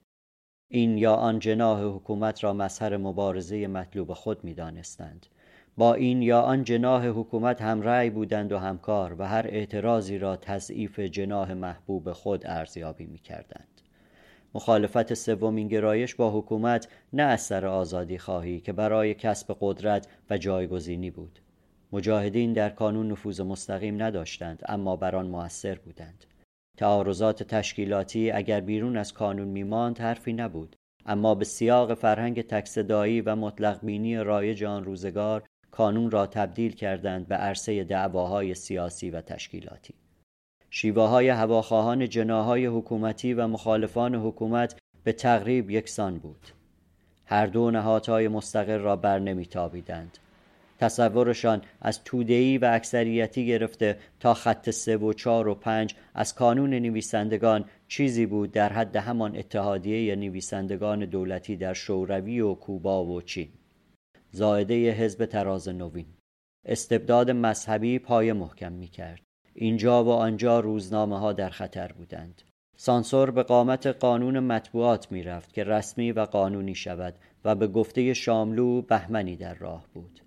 این 0.69 0.97
یا 0.97 1.13
آن 1.13 1.39
جناح 1.39 1.83
حکومت 1.83 2.43
را 2.43 2.53
مظهر 2.53 2.97
مبارزه 2.97 3.67
مطلوب 3.67 4.13
خود 4.13 4.43
می 4.43 4.53
دانستند. 4.53 5.25
با 5.77 5.93
این 5.93 6.21
یا 6.21 6.41
آن 6.41 6.63
جناح 6.63 7.07
حکومت 7.07 7.61
هم 7.61 7.81
رأی 7.81 8.09
بودند 8.09 8.51
و 8.51 8.57
همکار 8.57 9.15
و 9.19 9.27
هر 9.27 9.45
اعتراضی 9.47 10.17
را 10.17 10.35
تضعیف 10.35 10.99
جناح 10.99 11.53
محبوب 11.53 12.11
خود 12.11 12.47
ارزیابی 12.47 13.05
می 13.05 13.19
کردند. 13.19 13.81
مخالفت 14.55 15.13
سومین 15.13 15.67
گرایش 15.67 16.15
با 16.15 16.39
حکومت 16.39 16.87
نه 17.13 17.23
از 17.23 17.41
سر 17.41 17.65
آزادی 17.65 18.17
خواهی 18.17 18.59
که 18.59 18.73
برای 18.73 19.13
کسب 19.13 19.57
قدرت 19.59 20.07
و 20.29 20.37
جایگزینی 20.37 21.11
بود 21.11 21.39
مجاهدین 21.91 22.53
در 22.53 22.69
کانون 22.69 23.11
نفوذ 23.11 23.41
مستقیم 23.41 24.03
نداشتند 24.03 24.63
اما 24.65 24.95
بر 24.95 25.15
آن 25.15 25.27
موثر 25.27 25.75
بودند 25.75 26.25
تعارضات 26.77 27.43
تشکیلاتی 27.43 28.31
اگر 28.31 28.61
بیرون 28.61 28.97
از 28.97 29.13
کانون 29.13 29.47
میماند 29.47 29.99
حرفی 29.99 30.33
نبود. 30.33 30.75
اما 31.05 31.35
به 31.35 31.45
سیاق 31.45 31.93
فرهنگ 31.93 32.41
تکصدایی 32.41 33.21
و 33.21 33.35
مطلق 33.35 33.79
بینی 33.85 34.17
رایج 34.17 34.63
آن 34.63 34.83
روزگار 34.83 35.43
کانون 35.71 36.11
را 36.11 36.27
تبدیل 36.27 36.71
کردند 36.75 37.27
به 37.27 37.35
عرصه 37.35 37.83
دعواهای 37.83 38.53
سیاسی 38.53 39.09
و 39.09 39.21
تشکیلاتی. 39.21 39.93
شیوه 40.69 41.03
های 41.03 41.29
هواخواهان 41.29 42.09
جناهای 42.09 42.65
حکومتی 42.65 43.33
و 43.33 43.47
مخالفان 43.47 44.15
حکومت 44.15 44.79
به 45.03 45.13
تقریب 45.13 45.71
یکسان 45.71 46.17
بود. 46.17 46.47
هر 47.25 47.45
دو 47.45 47.71
نهادهای 47.71 48.27
مستقل 48.27 48.79
را 48.79 48.95
بر 48.95 49.19
نمیتابیدند. 49.19 50.17
تصورشان 50.79 51.61
از 51.81 52.03
تودهی 52.03 52.57
و 52.57 52.69
اکثریتی 52.73 53.47
گرفته 53.47 53.97
تا 54.19 54.33
خط 54.33 54.69
سه 54.69 54.97
و 54.97 55.13
چار 55.13 55.47
و 55.47 55.55
پنج 55.55 55.95
از 56.13 56.35
کانون 56.35 56.73
نویسندگان 56.73 57.65
چیزی 57.87 58.25
بود 58.25 58.51
در 58.51 58.73
حد 58.73 58.95
همان 58.95 59.37
اتحادیه 59.37 60.15
نویسندگان 60.15 61.05
دولتی 61.05 61.55
در 61.55 61.73
شوروی 61.73 62.39
و 62.39 62.53
کوبا 62.53 63.05
و 63.05 63.21
چین. 63.21 63.49
زائده 64.31 64.91
حزب 64.91 65.25
تراز 65.25 65.69
نوین. 65.69 66.05
استبداد 66.65 67.31
مذهبی 67.31 67.99
پای 67.99 68.33
محکم 68.33 68.71
می 68.71 68.87
کرد 68.87 69.21
اینجا 69.53 70.03
و 70.03 70.09
آنجا 70.09 70.59
روزنامه 70.59 71.19
ها 71.19 71.33
در 71.33 71.49
خطر 71.49 71.91
بودند. 71.91 72.41
سانسور 72.75 73.31
به 73.31 73.43
قامت 73.43 73.87
قانون 73.87 74.39
مطبوعات 74.39 75.11
می 75.11 75.23
رفت 75.23 75.53
که 75.53 75.63
رسمی 75.63 76.11
و 76.11 76.25
قانونی 76.25 76.75
شود 76.75 77.15
و 77.45 77.55
به 77.55 77.67
گفته 77.67 78.13
شاملو 78.13 78.81
بهمنی 78.81 79.35
در 79.35 79.53
راه 79.53 79.85
بود. 79.93 80.26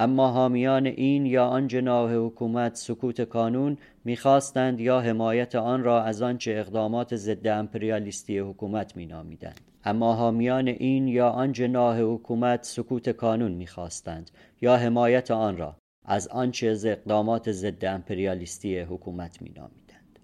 اما 0.00 0.28
حامیان 0.28 0.86
این 0.86 1.26
یا 1.26 1.46
آن 1.46 1.68
جناح 1.68 2.14
حکومت 2.14 2.74
سکوت 2.74 3.20
کانون 3.20 3.76
می‌خواستند 4.04 4.80
یا 4.80 5.00
حمایت 5.00 5.54
آن 5.54 5.82
را 5.82 6.02
از 6.02 6.22
آنچه 6.22 6.50
اقدامات 6.50 7.16
ضد 7.16 7.48
امپریالیستی 7.48 8.38
حکومت 8.38 8.96
مینامیدند. 8.96 9.60
اما 9.84 10.14
حامیان 10.14 10.68
این 10.68 11.08
یا 11.08 11.28
آن 11.28 11.52
جناح 11.52 12.00
حکومت 12.00 12.64
سکوت 12.64 13.10
کانون 13.10 13.52
می‌خواستند 13.52 14.30
یا 14.60 14.76
حمایت 14.76 15.30
آن 15.30 15.56
را 15.56 15.76
از 16.04 16.28
آنچه 16.28 16.66
از 16.66 16.86
اقدامات 16.86 17.52
ضد 17.52 17.84
امپریالیستی 17.84 18.78
حکومت 18.78 19.42
مینامیدند. 19.42 20.18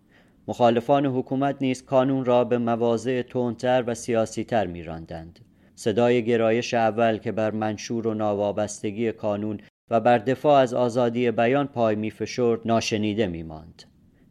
مخالفان 0.49 1.07
حکومت 1.07 1.57
نیز 1.61 1.85
کانون 1.85 2.25
را 2.25 2.45
به 2.45 2.59
مواضع 2.59 3.23
تندتر 3.23 3.85
و 3.87 3.95
سیاسیتر 3.95 4.67
میراندند. 4.67 5.41
صدای 5.75 6.25
گرایش 6.25 6.75
اول 6.75 7.19
که 7.19 7.33
بر 7.33 7.51
منشور 7.51 8.07
و 8.07 8.15
ناوابستگی 8.15 9.13
کانون 9.13 9.61
و 9.91 10.01
بر 10.01 10.19
دفاع 10.19 10.61
از 10.61 10.75
آزادی 10.75 11.31
بیان 11.31 11.67
پای 11.67 11.97
میفشرد 11.97 12.61
ناشنیده 12.65 13.27
میماند. 13.27 13.83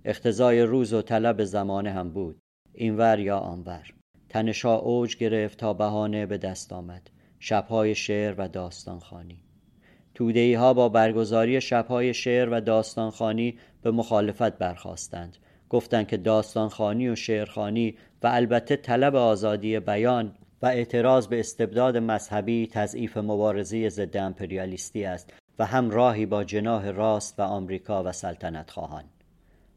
اختزای 0.06 0.62
روز 0.62 0.94
و 0.94 1.02
طلب 1.02 1.44
زمانه 1.44 1.92
هم 1.92 2.10
بود. 2.10 2.38
اینور 2.74 3.20
یا 3.20 3.38
آنور 3.38 3.94
تنشا 4.30 4.76
اوج 4.76 5.18
گرفت 5.18 5.58
تا 5.58 5.74
بهانه 5.74 6.26
به 6.26 6.38
دست 6.38 6.74
آمد. 6.74 7.10
شبهای 7.46 7.96
شعر 7.96 8.36
و 8.38 8.48
داستانخانی 8.48 9.44
تودهی 10.16 10.54
ها 10.54 10.74
با 10.74 10.90
برگزاری 10.90 11.62
شبهای 11.62 12.14
شعر 12.14 12.50
و 12.50 12.62
داستانخانی 12.62 13.58
به 13.82 13.92
مخالفت 13.92 14.58
برخواستند 14.58 15.38
گفتند 15.70 16.08
که 16.08 16.18
داستانخانی 16.18 17.10
و 17.10 17.16
شعرخانی 17.16 17.98
و 18.24 18.28
البته 18.28 18.76
طلب 18.76 19.16
آزادی 19.16 19.80
بیان 19.80 20.36
و 20.64 20.66
اعتراض 20.66 21.28
به 21.28 21.40
استبداد 21.40 21.98
مذهبی 21.98 22.68
تضعیف 22.68 23.18
مبارزه 23.18 23.90
ضد 23.90 24.18
امپریالیستی 24.18 25.06
است 25.06 25.34
و 25.60 25.66
هم 25.66 25.90
راهی 25.90 26.26
با 26.26 26.44
جناه 26.44 26.92
راست 26.92 27.40
و 27.40 27.42
آمریکا 27.42 28.04
و 28.04 28.12
سلطنت 28.12 28.72
خواهان. 28.72 29.04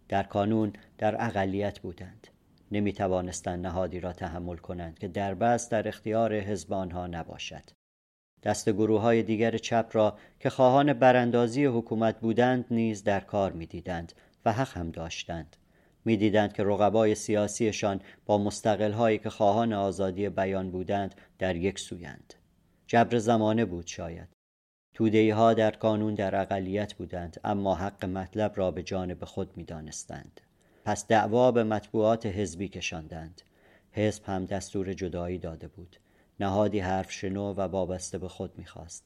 در 0.09 0.23
کانون 0.23 0.73
در 0.99 1.25
اقلیت 1.25 1.79
بودند. 1.79 2.27
نمی 2.73 2.93
توانستند 2.93 3.67
نهادی 3.67 4.01
را 4.01 4.13
تحمل 4.13 4.57
کنند 4.57 4.99
که 4.99 5.09
در 5.09 5.35
بس 5.35 5.69
در 5.69 5.89
اختیار 5.89 6.35
حزب 6.35 6.73
آنها 6.73 7.07
نباشد. 7.07 7.65
دست 8.43 8.69
گروه 8.69 9.01
های 9.01 9.23
دیگر 9.23 9.59
چپ 9.59 9.91
را 9.93 10.19
که 10.41 10.51
خواهان 10.51 10.93
براندازی 10.93 11.65
حکومت 11.65 12.21
بودند 12.21 12.65
نیز 12.71 13.05
در 13.05 13.21
کار 13.21 13.53
می‌دیدند 13.53 14.13
و 14.45 14.53
حق 14.53 14.77
هم 14.77 14.91
داشتند. 14.91 15.57
می‌دیدند 16.07 16.53
که 16.53 16.65
رقبای 16.65 17.15
سیاسیشان 17.15 18.01
با 18.27 18.39
مستقل 18.39 18.93
هایی 18.93 19.19
که 19.19 19.31
خواهان 19.31 19.73
آزادی 19.73 20.29
بیان 20.29 20.71
بودند 20.71 21.15
در 21.39 21.57
یک 21.57 21.79
سویند. 21.79 22.35
جبر 22.87 23.19
زمانه 23.19 23.65
بود 23.65 23.87
شاید. 23.87 24.29
تودهی 24.95 25.31
ها 25.31 25.55
در 25.55 25.71
کانون 25.71 26.15
در 26.15 26.41
اقلیت 26.41 26.95
بودند 26.95 27.41
اما 27.45 27.75
حق 27.75 28.05
مطلب 28.05 28.53
را 28.57 28.71
به 28.71 28.83
جانب 28.83 29.25
خود 29.25 29.57
می 29.57 29.65
دانستند. 29.65 30.41
پس 30.85 31.07
دعوا 31.07 31.53
به 31.53 31.65
مطبوعات 31.65 32.27
حزبی 32.27 32.69
کشاندند. 32.69 33.43
حزب 33.93 34.23
هم 34.25 34.45
دستور 34.45 34.93
جدایی 34.93 35.39
داده 35.39 35.69
بود. 35.69 35.97
نهادی 36.41 36.79
حرف 36.79 37.13
شنو 37.13 37.53
و 37.53 37.61
وابسته 37.61 38.19
به 38.19 38.29
خود 38.29 38.59
می‌خواست. 38.59 39.05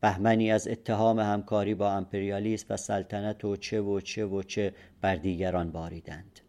بهمنی 0.00 0.50
از 0.50 0.68
اتهام 0.68 1.20
همکاری 1.20 1.74
با 1.74 1.92
امپریالیسم 1.92 2.66
و 2.70 2.76
سلطنت 2.76 3.44
و 3.44 3.56
چه 3.56 3.80
و 3.80 4.00
چه 4.00 4.26
و 4.26 4.42
چه 4.42 4.74
بر 5.00 5.16
دیگران 5.16 5.70
باریدند. 5.70 6.40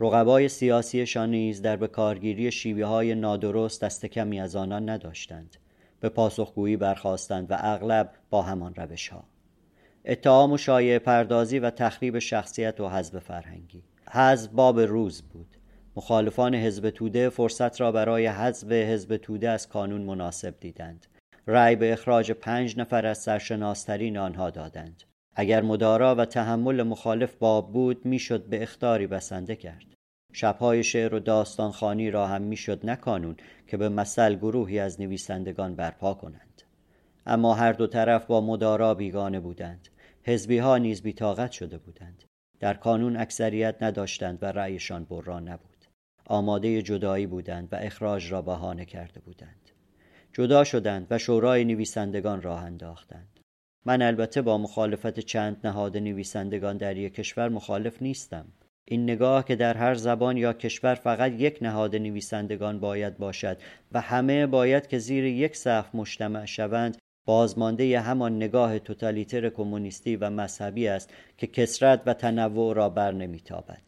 رقبای 0.00 0.48
سیاسیشان 0.48 1.30
نیز 1.30 1.62
در 1.62 1.76
به 1.76 1.88
کارگیری 1.88 2.52
شیوه 2.52 2.84
های 2.84 3.14
نادرست 3.14 3.84
دست 3.84 4.06
کمی 4.06 4.40
از 4.40 4.56
آنان 4.56 4.88
نداشتند. 4.88 5.56
به 6.00 6.08
پاسخگویی 6.08 6.76
برخواستند 6.76 7.50
و 7.50 7.56
اغلب 7.58 8.10
با 8.30 8.42
همان 8.42 8.74
روش 8.74 9.08
ها 9.08 9.24
اتهام 10.04 10.52
و 10.52 10.56
شایع 10.56 10.98
پردازی 10.98 11.58
و 11.58 11.70
تخریب 11.70 12.18
شخصیت 12.18 12.80
و 12.80 12.88
حزب 12.88 13.18
فرهنگی. 13.18 13.82
حزب 14.10 14.52
باب 14.52 14.80
روز 14.80 15.22
بود. 15.22 15.56
مخالفان 15.96 16.54
حزب 16.54 16.90
توده 16.90 17.28
فرصت 17.28 17.80
را 17.80 17.92
برای 17.92 18.26
حذف 18.26 18.72
حزب 18.72 19.16
توده 19.16 19.50
از 19.50 19.68
کانون 19.68 20.00
مناسب 20.00 20.54
دیدند. 20.60 21.06
رأی 21.46 21.76
به 21.76 21.92
اخراج 21.92 22.32
پنج 22.32 22.78
نفر 22.78 23.06
از 23.06 23.18
سرشناسترین 23.18 24.18
آنها 24.18 24.50
دادند. 24.50 25.02
اگر 25.34 25.62
مدارا 25.62 26.14
و 26.14 26.24
تحمل 26.24 26.82
مخالف 26.82 27.34
باب 27.34 27.72
بود 27.72 28.06
می‌شد 28.06 28.44
به 28.44 28.62
اختاری 28.62 29.06
بسنده 29.06 29.56
کرد. 29.56 29.84
شبهای 30.32 30.84
شعر 30.84 31.14
و 31.14 31.20
داستان 31.20 31.70
خانی 31.70 32.10
را 32.10 32.26
هم 32.26 32.42
می‌شد 32.42 32.86
نکانون 32.86 33.36
که 33.66 33.76
به 33.76 33.88
مثل 33.88 34.34
گروهی 34.34 34.78
از 34.78 35.00
نویسندگان 35.00 35.74
برپا 35.74 36.14
کنند. 36.14 36.62
اما 37.26 37.54
هر 37.54 37.72
دو 37.72 37.86
طرف 37.86 38.26
با 38.26 38.40
مدارا 38.40 38.94
بیگانه 38.94 39.40
بودند. 39.40 39.88
حزبی 40.22 40.58
ها 40.58 40.78
نیز 40.78 41.02
بیتاقت 41.02 41.52
شده 41.52 41.78
بودند. 41.78 42.24
در 42.60 42.74
کانون 42.74 43.16
اکثریت 43.16 43.82
نداشتند 43.82 44.38
و 44.42 44.46
رأیشان 44.46 45.04
بران 45.04 45.48
نبود. 45.48 45.84
آماده 46.26 46.82
جدایی 46.82 47.26
بودند 47.26 47.68
و 47.72 47.76
اخراج 47.80 48.32
را 48.32 48.42
بهانه 48.42 48.84
کرده 48.84 49.20
بودند. 49.20 49.63
جدا 50.34 50.64
شدند 50.64 51.06
و 51.10 51.18
شورای 51.18 51.64
نویسندگان 51.64 52.42
راه 52.42 52.64
انداختند. 52.64 53.40
من 53.86 54.02
البته 54.02 54.42
با 54.42 54.58
مخالفت 54.58 55.20
چند 55.20 55.56
نهاد 55.64 55.96
نویسندگان 55.96 56.76
در 56.76 56.96
یک 56.96 57.14
کشور 57.14 57.48
مخالف 57.48 58.02
نیستم. 58.02 58.44
این 58.84 59.02
نگاه 59.02 59.44
که 59.44 59.56
در 59.56 59.76
هر 59.76 59.94
زبان 59.94 60.36
یا 60.36 60.52
کشور 60.52 60.94
فقط 60.94 61.32
یک 61.32 61.58
نهاد 61.62 61.96
نویسندگان 61.96 62.80
باید 62.80 63.18
باشد 63.18 63.56
و 63.92 64.00
همه 64.00 64.46
باید 64.46 64.86
که 64.86 64.98
زیر 64.98 65.24
یک 65.24 65.56
سقف 65.56 65.94
مجتمع 65.94 66.44
شوند 66.44 66.98
بازمانده 67.26 68.00
همان 68.00 68.36
نگاه 68.36 68.78
توتالیتر 68.78 69.48
کمونیستی 69.48 70.16
و 70.16 70.30
مذهبی 70.30 70.88
است 70.88 71.14
که 71.38 71.46
کسرت 71.46 72.02
و 72.06 72.14
تنوع 72.14 72.74
را 72.74 72.88
بر 72.88 73.12
نمیتابد. 73.12 73.82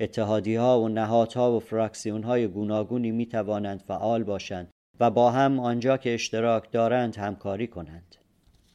اتحادی 0.00 0.54
ها 0.54 0.80
و 0.80 0.88
نهادها 0.88 1.56
و 1.56 1.60
فراکسیون 1.60 2.22
های 2.22 2.48
گوناگونی 2.48 3.10
می 3.10 3.26
توانند 3.26 3.80
فعال 3.80 4.24
باشند 4.24 4.70
و 5.00 5.10
با 5.10 5.30
هم 5.30 5.60
آنجا 5.60 5.96
که 5.96 6.14
اشتراک 6.14 6.72
دارند 6.72 7.16
همکاری 7.16 7.66
کنند. 7.66 8.16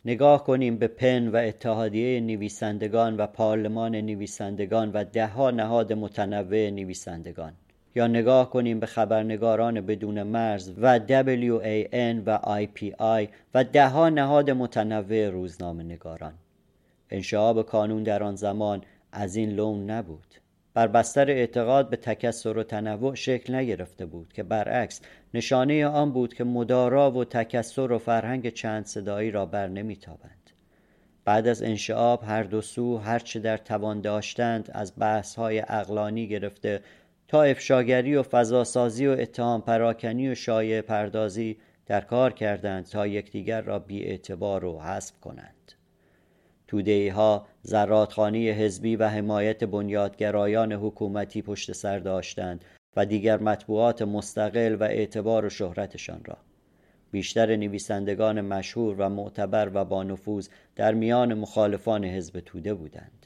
نگاه 0.05 0.43
کنیم 0.43 0.77
به 0.77 0.87
پن 0.87 1.27
و 1.27 1.35
اتحادیه 1.35 2.19
نویسندگان 2.19 3.17
و 3.17 3.27
پارلمان 3.27 3.95
نویسندگان 3.95 4.91
و 4.91 5.03
دهها 5.03 5.51
نهاد 5.51 5.93
متنوع 5.93 6.69
نویسندگان. 6.69 7.53
یا 7.95 8.07
نگاه 8.07 8.49
کنیم 8.49 8.79
به 8.79 8.85
خبرنگاران 8.85 9.81
بدون 9.81 10.23
مرز 10.23 10.73
و 10.77 10.99
WAN 10.99 12.23
و 12.25 12.39
IPI 12.65 13.29
و 13.53 13.63
دهها 13.63 14.09
نهاد 14.09 14.51
متنوع 14.51 15.29
روزنامه 15.29 15.83
نگاران 15.83 16.33
انشعاب 17.09 17.61
کانون 17.61 18.03
در 18.03 18.23
آن 18.23 18.35
زمان 18.35 18.81
از 19.11 19.35
این 19.35 19.49
لون 19.49 19.89
نبود. 19.89 20.44
بر 20.75 20.87
بستر 20.87 21.29
اعتقاد 21.29 21.89
به 21.89 21.97
تکسر 21.97 22.57
و 22.57 22.63
تنوع 22.63 23.15
شکل 23.15 23.55
نگرفته 23.55 24.05
بود 24.05 24.33
که 24.33 24.43
برعکس 24.43 25.01
نشانه 25.33 25.87
آن 25.87 26.11
بود 26.11 26.33
که 26.33 26.43
مدارا 26.43 27.11
و 27.11 27.25
تکسر 27.25 27.91
و 27.91 27.99
فرهنگ 27.99 28.49
چند 28.49 28.85
صدایی 28.85 29.31
را 29.31 29.45
بر 29.45 29.67
نمیتابند. 29.67 30.49
بعد 31.25 31.47
از 31.47 31.63
انشعاب 31.63 32.23
هر 32.23 32.43
دو 32.43 32.61
سو 32.61 32.97
هرچه 32.97 33.39
در 33.39 33.57
توان 33.57 34.01
داشتند 34.01 34.69
از 34.73 34.93
بحث 34.97 35.35
های 35.35 35.63
اقلانی 35.67 36.27
گرفته 36.27 36.81
تا 37.27 37.43
افشاگری 37.43 38.15
و 38.15 38.23
فضاسازی 38.23 39.07
و 39.07 39.11
اتهام 39.11 39.61
پراکنی 39.61 40.29
و 40.29 40.35
شایع 40.35 40.81
پردازی 40.81 41.57
در 41.85 42.01
کار 42.01 42.33
کردند 42.33 42.85
تا 42.85 43.07
یکدیگر 43.07 43.61
را 43.61 43.79
بی 43.79 44.03
اعتبار 44.03 44.65
و 44.65 44.79
حذف 44.79 45.19
کنند. 45.19 45.74
تودهی 46.67 47.07
ها 47.07 47.47
زراتخانی 47.61 48.49
حزبی 48.49 48.95
و 48.95 49.07
حمایت 49.07 49.63
بنیادگرایان 49.63 50.73
حکومتی 50.73 51.41
پشت 51.41 51.71
سر 51.71 51.99
داشتند 51.99 52.65
و 52.95 53.05
دیگر 53.05 53.37
مطبوعات 53.37 54.01
مستقل 54.01 54.75
و 54.79 54.83
اعتبار 54.83 55.45
و 55.45 55.49
شهرتشان 55.49 56.21
را. 56.25 56.37
بیشتر 57.11 57.55
نویسندگان 57.55 58.41
مشهور 58.41 58.95
و 58.99 59.09
معتبر 59.09 59.71
و 59.73 59.85
با 59.85 60.03
نفوذ 60.03 60.49
در 60.75 60.93
میان 60.93 61.33
مخالفان 61.33 62.05
حزب 62.05 62.39
توده 62.39 62.73
بودند. 62.73 63.25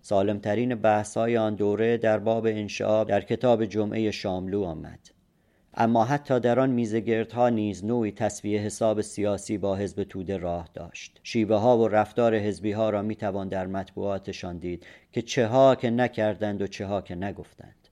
سالمترین 0.00 0.74
بحث 0.74 1.16
های 1.16 1.36
آن 1.36 1.54
دوره 1.54 1.96
در 1.96 2.18
باب 2.18 2.46
انشعاب 2.46 3.08
در 3.08 3.20
کتاب 3.20 3.64
جمعه 3.64 4.10
شاملو 4.10 4.62
آمد. 4.62 5.19
اما 5.74 6.04
حتی 6.04 6.40
در 6.40 6.60
آن 6.60 6.70
میزگردها 6.70 7.48
نیز 7.48 7.84
نوعی 7.84 8.12
تصویه 8.12 8.60
حساب 8.60 9.00
سیاسی 9.00 9.58
با 9.58 9.76
حزب 9.76 10.04
توده 10.04 10.36
راه 10.36 10.68
داشت. 10.74 11.20
شیوه 11.22 11.56
ها 11.56 11.78
و 11.78 11.88
رفتار 11.88 12.38
حزبی 12.38 12.72
ها 12.72 12.90
را 12.90 13.02
می‌توان 13.02 13.48
در 13.48 13.66
مطبوعاتشان 13.66 14.58
دید 14.58 14.86
که 15.12 15.22
چه 15.22 15.46
ها 15.46 15.74
که 15.74 15.90
نکردند 15.90 16.62
و 16.62 16.66
چه 16.66 16.86
ها 16.86 17.00
که 17.00 17.14
نگفتند. 17.14 17.88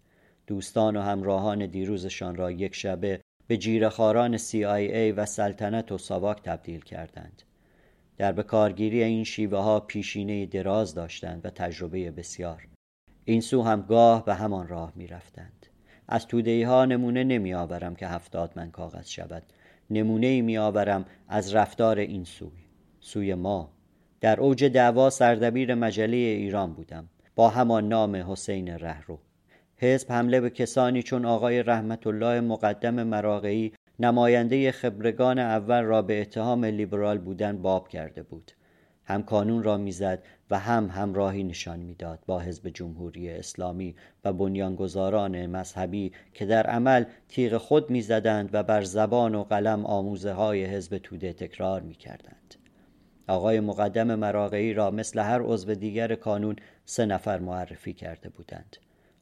دوستان 0.46 0.96
و 0.96 1.00
همراهان 1.00 1.66
دیروزشان 1.66 2.36
را 2.36 2.50
یک 2.50 2.74
شبه 2.74 3.20
به 3.46 3.56
جیرخاران 3.56 4.38
CIA 4.38 5.12
و 5.16 5.26
سلطنت 5.26 5.92
و 5.92 5.98
ساواک 5.98 6.42
تبدیل 6.42 6.80
کردند. 6.80 7.42
در 8.16 8.32
بکارگیری 8.32 9.02
این 9.02 9.24
شیوه 9.24 9.58
ها 9.58 9.80
پیشینه 9.80 10.46
دراز 10.46 10.94
داشتند 10.94 11.46
و 11.46 11.50
تجربه 11.50 12.10
بسیار. 12.10 12.68
این 13.24 13.40
سو 13.40 13.62
هم 13.62 13.82
گاه 13.82 14.24
به 14.24 14.34
همان 14.34 14.68
راه 14.68 14.92
می 14.96 15.06
رفتند. 15.06 15.66
از 16.08 16.26
تودهی 16.26 16.62
ها 16.62 16.84
نمونه 16.84 17.24
نمی 17.24 17.54
آورم 17.54 17.94
که 17.94 18.06
هفتاد 18.06 18.52
من 18.56 18.70
کاغذ 18.70 19.08
شود. 19.08 19.42
نمونه 19.90 20.40
می 20.42 20.58
آورم 20.58 21.04
از 21.28 21.54
رفتار 21.54 21.98
این 21.98 22.24
سوی. 22.24 22.64
سوی 23.00 23.34
ما. 23.34 23.70
در 24.20 24.40
اوج 24.40 24.64
دعوا 24.64 25.10
سردبیر 25.10 25.74
مجله 25.74 26.16
ایران 26.16 26.72
بودم. 26.72 27.08
با 27.34 27.48
همان 27.48 27.88
نام 27.88 28.16
حسین 28.16 28.68
رهرو. 28.68 29.18
حزب 29.76 30.12
حمله 30.12 30.40
به 30.40 30.50
کسانی 30.50 31.02
چون 31.02 31.24
آقای 31.24 31.62
رحمت 31.62 32.06
الله 32.06 32.40
مقدم 32.40 33.02
مراقعی 33.02 33.72
نماینده 34.00 34.72
خبرگان 34.72 35.38
اول 35.38 35.82
را 35.82 36.02
به 36.02 36.20
اتهام 36.20 36.64
لیبرال 36.64 37.18
بودن 37.18 37.62
باب 37.62 37.88
کرده 37.88 38.22
بود. 38.22 38.52
هم 39.04 39.22
کانون 39.22 39.62
را 39.62 39.76
می‌زد 39.76 40.22
و 40.50 40.58
هم 40.58 40.90
همراهی 40.90 41.44
نشان 41.44 41.78
می‌داد 41.78 42.18
با 42.26 42.40
حزب 42.40 42.68
جمهوری 42.68 43.30
اسلامی 43.30 43.94
و 44.24 44.32
بنیانگذاران 44.32 45.46
مذهبی 45.46 46.12
که 46.34 46.46
در 46.46 46.66
عمل 46.66 47.04
تیغ 47.28 47.56
خود 47.56 47.90
می‌زدند 47.90 48.50
و 48.52 48.62
بر 48.62 48.82
زبان 48.82 49.34
و 49.34 49.44
قلم 49.44 49.86
آموزه 49.86 50.32
های 50.32 50.64
حزب 50.64 50.98
توده 50.98 51.32
تکرار 51.32 51.80
می‌کردند. 51.80 52.54
آقای 53.28 53.60
مقدم 53.60 54.14
مراقعی 54.14 54.74
را 54.74 54.90
مثل 54.90 55.18
هر 55.18 55.42
عضو 55.42 55.74
دیگر 55.74 56.14
کانون 56.14 56.56
سه 56.84 57.06
نفر 57.06 57.38
معرفی 57.38 57.92
کرده 57.92 58.28
بودند. 58.28 58.76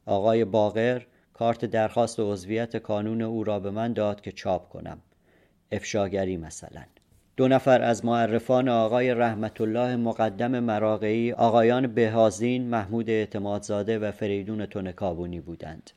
آقای 0.05 0.45
باغر 0.45 1.01
کارت 1.33 1.65
درخواست 1.65 2.19
عضویت 2.19 2.77
کانون 2.77 3.21
او 3.21 3.43
را 3.43 3.59
به 3.59 3.71
من 3.71 3.93
داد 3.93 4.21
که 4.21 4.31
چاپ 4.31 4.69
کنم. 4.69 5.01
افشاگری 5.71 6.37
مثلا. 6.37 6.83
دو 7.37 7.47
نفر 7.47 7.81
از 7.81 8.05
معرفان 8.05 8.69
آقای 8.69 9.13
رحمت 9.13 9.61
الله 9.61 9.95
مقدم 9.95 10.59
مراقعی 10.59 11.31
آقایان 11.31 11.87
بهازین 11.87 12.69
محمود 12.69 13.09
اعتمادزاده 13.09 13.99
و 13.99 14.11
فریدون 14.11 14.65
تونکابونی 14.65 15.39
بودند. 15.39 15.91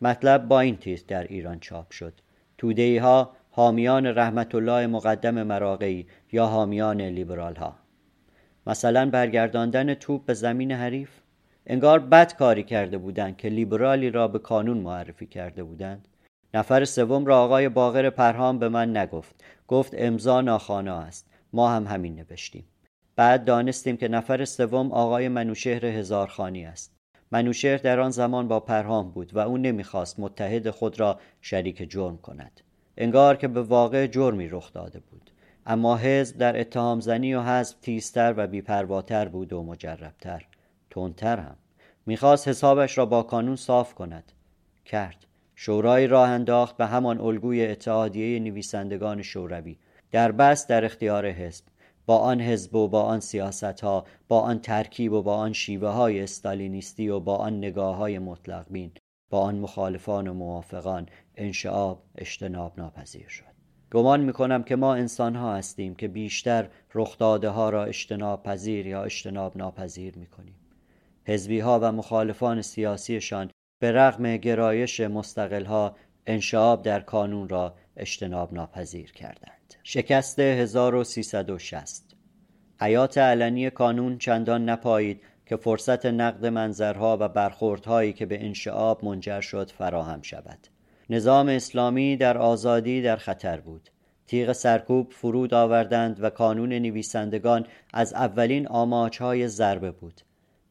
مطلب 0.00 0.48
با 0.48 0.60
این 0.60 0.76
تیز 0.76 1.06
در 1.06 1.24
ایران 1.24 1.60
چاپ 1.60 1.90
شد. 1.90 2.12
تودهی 2.58 2.98
ها 2.98 3.32
حامیان 3.50 4.06
رحمت 4.06 4.54
الله 4.54 4.86
مقدم 4.86 5.42
مراقعی 5.42 6.06
یا 6.32 6.46
حامیان 6.46 7.00
لیبرال 7.00 7.56
ها 7.56 7.74
مثلا 8.66 9.10
برگرداندن 9.10 9.94
توپ 9.94 10.24
به 10.24 10.34
زمین 10.34 10.72
حریف. 10.72 11.10
انگار 11.66 11.98
بد 11.98 12.36
کاری 12.36 12.62
کرده 12.62 12.98
بودند 12.98 13.36
که 13.36 13.48
لیبرالی 13.48 14.10
را 14.10 14.28
به 14.28 14.38
کانون 14.38 14.78
معرفی 14.78 15.26
کرده 15.26 15.64
بودند. 15.64 16.08
نفر 16.54 16.84
سوم 16.84 17.26
را 17.26 17.38
آقای 17.38 17.68
باغر 17.68 18.10
پرهام 18.10 18.58
به 18.58 18.68
من 18.68 18.96
نگفت. 18.96 19.44
گفت 19.68 19.94
امضا 19.96 20.40
ناخانا 20.40 20.98
است. 20.98 21.26
ما 21.52 21.70
هم 21.70 21.86
همین 21.86 22.14
نوشتیم. 22.14 22.64
بعد 23.16 23.44
دانستیم 23.44 23.96
که 23.96 24.08
نفر 24.08 24.44
سوم 24.44 24.92
آقای 24.92 25.28
منوشهر 25.28 25.86
هزارخانی 25.86 26.64
است. 26.64 26.94
منوشهر 27.30 27.76
در 27.76 28.00
آن 28.00 28.10
زمان 28.10 28.48
با 28.48 28.60
پرهام 28.60 29.10
بود 29.10 29.36
و 29.36 29.38
او 29.38 29.58
نمی‌خواست 29.58 30.20
متحد 30.20 30.70
خود 30.70 31.00
را 31.00 31.20
شریک 31.40 31.90
جرم 31.90 32.16
کند. 32.16 32.60
انگار 32.96 33.36
که 33.36 33.48
به 33.48 33.62
واقع 33.62 34.06
جرمی 34.06 34.48
رخ 34.48 34.72
داده 34.72 35.00
بود. 35.00 35.30
اما 35.66 35.96
حزب 35.96 36.38
در 36.38 36.60
اتهام 36.60 37.00
زنی 37.00 37.34
و 37.34 37.42
حذف 37.42 37.76
تیزتر 37.82 38.34
و 38.36 38.46
بیپرواتر 38.46 39.28
بود 39.28 39.52
و 39.52 39.62
مجربتر. 39.62 40.46
تندتر 40.90 41.38
هم. 41.38 41.56
می‌خواست 42.06 42.48
حسابش 42.48 42.98
را 42.98 43.06
با 43.06 43.22
کانون 43.22 43.56
صاف 43.56 43.94
کند. 43.94 44.32
کرد. 44.84 45.26
شورای 45.54 46.06
راه 46.06 46.28
انداخت 46.28 46.76
به 46.76 46.86
همان 46.86 47.20
الگوی 47.20 47.66
اتحادیه 47.66 48.40
نویسندگان 48.40 49.22
شوروی. 49.22 49.78
در 50.10 50.32
بس 50.32 50.66
در 50.66 50.84
اختیار 50.84 51.26
حزب 51.26 51.64
با 52.06 52.18
آن 52.18 52.40
حزب 52.40 52.74
و 52.74 52.88
با 52.88 53.02
آن 53.02 53.20
سیاست 53.20 53.80
ها 53.80 54.04
با 54.28 54.40
آن 54.40 54.58
ترکیب 54.58 55.12
و 55.12 55.22
با 55.22 55.36
آن 55.36 55.52
شیوه 55.52 55.88
های 55.88 56.20
استالینیستی 56.20 57.08
و 57.08 57.20
با 57.20 57.36
آن 57.36 57.58
نگاه 57.58 57.96
های 57.96 58.18
مطلق 58.18 58.66
بین 58.70 58.92
با 59.30 59.40
آن 59.40 59.58
مخالفان 59.58 60.28
و 60.28 60.34
موافقان 60.34 61.06
انشعاب 61.34 62.02
اجتناب 62.18 62.72
ناپذیر 62.78 63.28
شد. 63.28 63.54
گمان 63.92 64.20
می‌کنم 64.20 64.62
که 64.62 64.76
ما 64.76 64.94
انسان 64.94 65.36
ها 65.36 65.54
هستیم 65.54 65.94
که 65.94 66.08
بیشتر 66.08 66.68
رخداده 66.94 67.48
ها 67.48 67.70
را 67.70 67.84
اجتناب 67.84 68.42
پذیر 68.42 68.86
یا 68.86 69.04
اجتناب 69.04 69.56
ناپذیر 69.56 70.18
می‌کنیم. 70.18 70.54
حزبی 71.26 71.60
ها 71.60 71.80
و 71.82 71.92
مخالفان 71.92 72.62
سیاسیشان 72.62 73.50
به 73.84 73.92
رغم 73.92 74.36
گرایش 74.36 75.00
ها 75.00 75.96
انشعاب 76.26 76.82
در 76.82 77.00
کانون 77.00 77.48
را 77.48 77.74
اجتناب 77.96 78.54
ناپذیر 78.54 79.12
کردند. 79.12 79.74
شکست 79.82 80.38
1360 80.38 82.04
حیات 82.80 83.18
علنی 83.18 83.70
کانون 83.70 84.18
چندان 84.18 84.68
نپایید 84.68 85.22
که 85.46 85.56
فرصت 85.56 86.06
نقد 86.06 86.46
منظرها 86.46 87.18
و 87.20 87.28
برخوردهایی 87.28 88.12
که 88.12 88.26
به 88.26 88.44
انشعاب 88.44 89.04
منجر 89.04 89.40
شد 89.40 89.70
فراهم 89.70 90.22
شود. 90.22 90.58
نظام 91.10 91.48
اسلامی 91.48 92.16
در 92.16 92.38
آزادی 92.38 93.02
در 93.02 93.16
خطر 93.16 93.60
بود. 93.60 93.90
تیغ 94.26 94.52
سرکوب 94.52 95.12
فرود 95.12 95.54
آوردند 95.54 96.22
و 96.22 96.30
کانون 96.30 96.72
نویسندگان 96.72 97.66
از 97.92 98.14
اولین 98.14 98.68
آماجهای 98.68 99.48
ضربه 99.48 99.90
بود. 99.90 100.20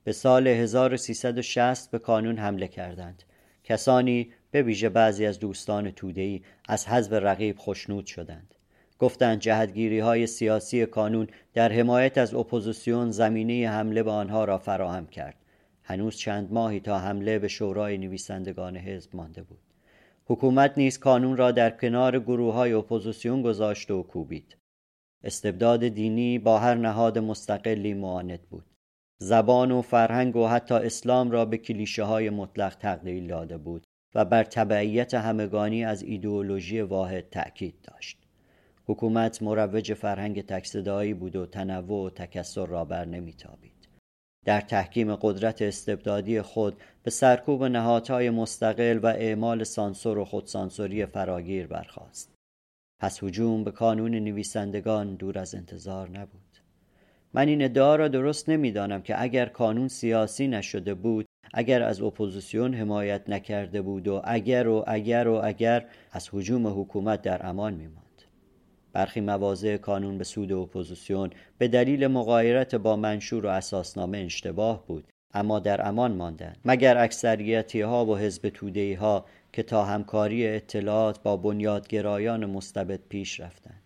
به 0.03 0.11
سال 0.11 0.47
1360 0.47 1.91
به 1.91 1.99
کانون 1.99 2.37
حمله 2.37 2.67
کردند. 2.67 3.23
کسانی 3.63 4.31
به 4.51 4.61
ویژه 4.61 4.89
بعضی 4.89 5.25
از 5.25 5.39
دوستان 5.39 5.91
تودهی 5.91 6.43
از 6.67 6.87
حزب 6.87 7.15
رقیب 7.15 7.55
خشنود 7.59 8.05
شدند. 8.05 8.55
گفتند 8.99 9.39
جهدگیری 9.39 9.99
های 9.99 10.27
سیاسی 10.27 10.85
کانون 10.85 11.27
در 11.53 11.71
حمایت 11.71 12.17
از 12.17 12.33
اپوزیسیون 12.33 13.11
زمینه 13.11 13.69
حمله 13.69 14.03
به 14.03 14.11
آنها 14.11 14.45
را 14.45 14.57
فراهم 14.57 15.07
کرد. 15.07 15.35
هنوز 15.83 16.17
چند 16.17 16.53
ماهی 16.53 16.79
تا 16.79 16.99
حمله 16.99 17.39
به 17.39 17.47
شورای 17.47 17.97
نویسندگان 17.97 18.77
حزب 18.77 19.15
مانده 19.15 19.43
بود. 19.43 19.59
حکومت 20.25 20.77
نیز 20.77 20.99
کانون 20.99 21.37
را 21.37 21.51
در 21.51 21.69
کنار 21.69 22.19
گروه 22.19 22.53
های 22.53 22.73
اپوزیسیون 22.73 23.41
گذاشت 23.41 23.91
و 23.91 24.03
کوبید. 24.03 24.57
استبداد 25.23 25.87
دینی 25.87 26.39
با 26.39 26.59
هر 26.59 26.75
نهاد 26.75 27.19
مستقلی 27.19 27.93
معاند 27.93 28.41
بود. 28.49 28.65
زبان 29.23 29.71
و 29.71 29.81
فرهنگ 29.81 30.35
و 30.35 30.47
حتی 30.47 30.73
اسلام 30.73 31.31
را 31.31 31.45
به 31.45 31.57
کلیشه 31.57 32.03
های 32.03 32.29
مطلق 32.29 32.75
تقلیل 32.75 33.27
داده 33.27 33.57
بود 33.57 33.83
و 34.15 34.25
بر 34.25 34.43
تبعیت 34.43 35.13
همگانی 35.13 35.85
از 35.85 36.03
ایدئولوژی 36.03 36.81
واحد 36.81 37.29
تأکید 37.29 37.75
داشت. 37.83 38.17
حکومت 38.85 39.41
مروج 39.41 39.93
فرهنگ 39.93 40.45
تکصدایی 40.45 41.13
بود 41.13 41.35
و 41.35 41.45
تنوع 41.45 42.05
و 42.05 42.09
تکثر 42.09 42.65
را 42.65 42.85
بر 42.85 43.05
نمیتابید. 43.05 43.87
در 44.45 44.61
تحکیم 44.61 45.15
قدرت 45.15 45.61
استبدادی 45.61 46.41
خود 46.41 46.81
به 47.03 47.11
سرکوب 47.11 47.63
نهادهای 47.63 48.29
مستقل 48.29 48.99
و 49.03 49.05
اعمال 49.05 49.63
سانسور 49.63 50.17
و 50.17 50.25
خودسانسوری 50.25 51.05
فراگیر 51.05 51.67
برخاست. 51.67 52.35
پس 52.99 53.23
هجوم 53.23 53.63
به 53.63 53.71
کانون 53.71 54.15
نویسندگان 54.15 55.15
دور 55.15 55.39
از 55.39 55.55
انتظار 55.55 56.09
نبود. 56.09 56.52
من 57.33 57.47
این 57.47 57.61
ادعا 57.61 57.95
را 57.95 58.07
درست 58.07 58.49
نمی‌دانم 58.49 59.01
که 59.01 59.21
اگر 59.21 59.45
کانون 59.45 59.87
سیاسی 59.87 60.47
نشده 60.47 60.93
بود 60.93 61.25
اگر 61.53 61.83
از 61.83 62.01
اپوزیسیون 62.01 62.73
حمایت 62.73 63.29
نکرده 63.29 63.81
بود 63.81 64.07
و 64.07 64.21
اگر 64.23 64.67
و 64.67 64.83
اگر 64.87 65.27
و 65.27 65.41
اگر 65.43 65.85
از 66.11 66.29
هجوم 66.33 66.81
حکومت 66.81 67.21
در 67.21 67.45
امان 67.45 67.73
میماند. 67.73 68.03
برخی 68.93 69.21
مواضع 69.21 69.77
کانون 69.77 70.17
به 70.17 70.23
سود 70.23 70.51
اپوزیسیون 70.51 71.29
به 71.57 71.67
دلیل 71.67 72.07
مقایرت 72.07 72.75
با 72.75 72.95
منشور 72.95 73.45
و 73.45 73.49
اساسنامه 73.49 74.17
اشتباه 74.17 74.87
بود 74.87 75.03
اما 75.33 75.59
در 75.59 75.87
امان 75.87 76.15
ماندند. 76.15 76.57
مگر 76.65 76.97
اکثریتی 76.97 77.81
ها 77.81 78.05
و 78.05 78.17
حزب 78.17 78.49
توده 78.49 78.97
ها 78.97 79.25
که 79.53 79.63
تا 79.63 79.85
همکاری 79.85 80.47
اطلاعات 80.47 81.23
با 81.23 81.37
بنیادگرایان 81.37 82.45
مستبد 82.45 82.99
پیش 83.09 83.39
رفتند؟ 83.39 83.82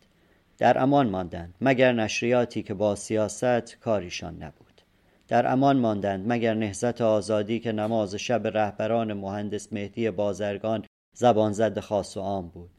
در 0.58 0.82
امان 0.82 1.10
ماندند 1.10 1.56
مگر 1.62 1.94
نشریاتی 1.94 2.64
که 2.64 2.74
با 2.74 2.96
سیاست 2.96 3.80
کاریشان 3.80 4.44
نبود 4.44 4.82
در 5.28 5.52
امان 5.52 5.78
ماندند 5.78 6.32
مگر 6.32 6.54
نهزت 6.54 7.02
آزادی 7.02 7.60
که 7.60 7.72
نماز 7.72 8.16
شب 8.16 8.48
رهبران 8.48 9.14
مهندس 9.14 9.74
مهدی 9.74 10.12
بازرگان 10.12 10.86
زبان 11.14 11.52
زد 11.52 11.80
خاص 11.80 12.18
و 12.18 12.22
عام 12.22 12.48
بود 12.48 12.70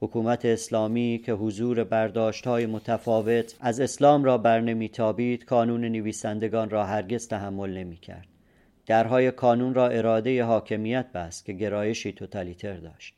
حکومت 0.00 0.44
اسلامی 0.44 1.22
که 1.24 1.32
حضور 1.32 1.84
برداشت 1.84 2.46
های 2.46 2.66
متفاوت 2.66 3.56
از 3.60 3.80
اسلام 3.80 4.24
را 4.24 4.38
بر 4.38 4.60
نمیتابید 4.60 5.44
کانون 5.44 5.84
نویسندگان 5.84 6.70
را 6.70 6.84
هرگز 6.84 7.28
تحمل 7.28 7.70
نمی 7.70 7.96
کرد. 7.96 8.26
درهای 8.86 9.30
کانون 9.30 9.74
را 9.74 9.88
اراده 9.88 10.44
حاکمیت 10.44 11.12
بست 11.12 11.44
که 11.44 11.52
گرایشی 11.52 12.12
توتالیتر 12.12 12.76
داشت. 12.76 13.14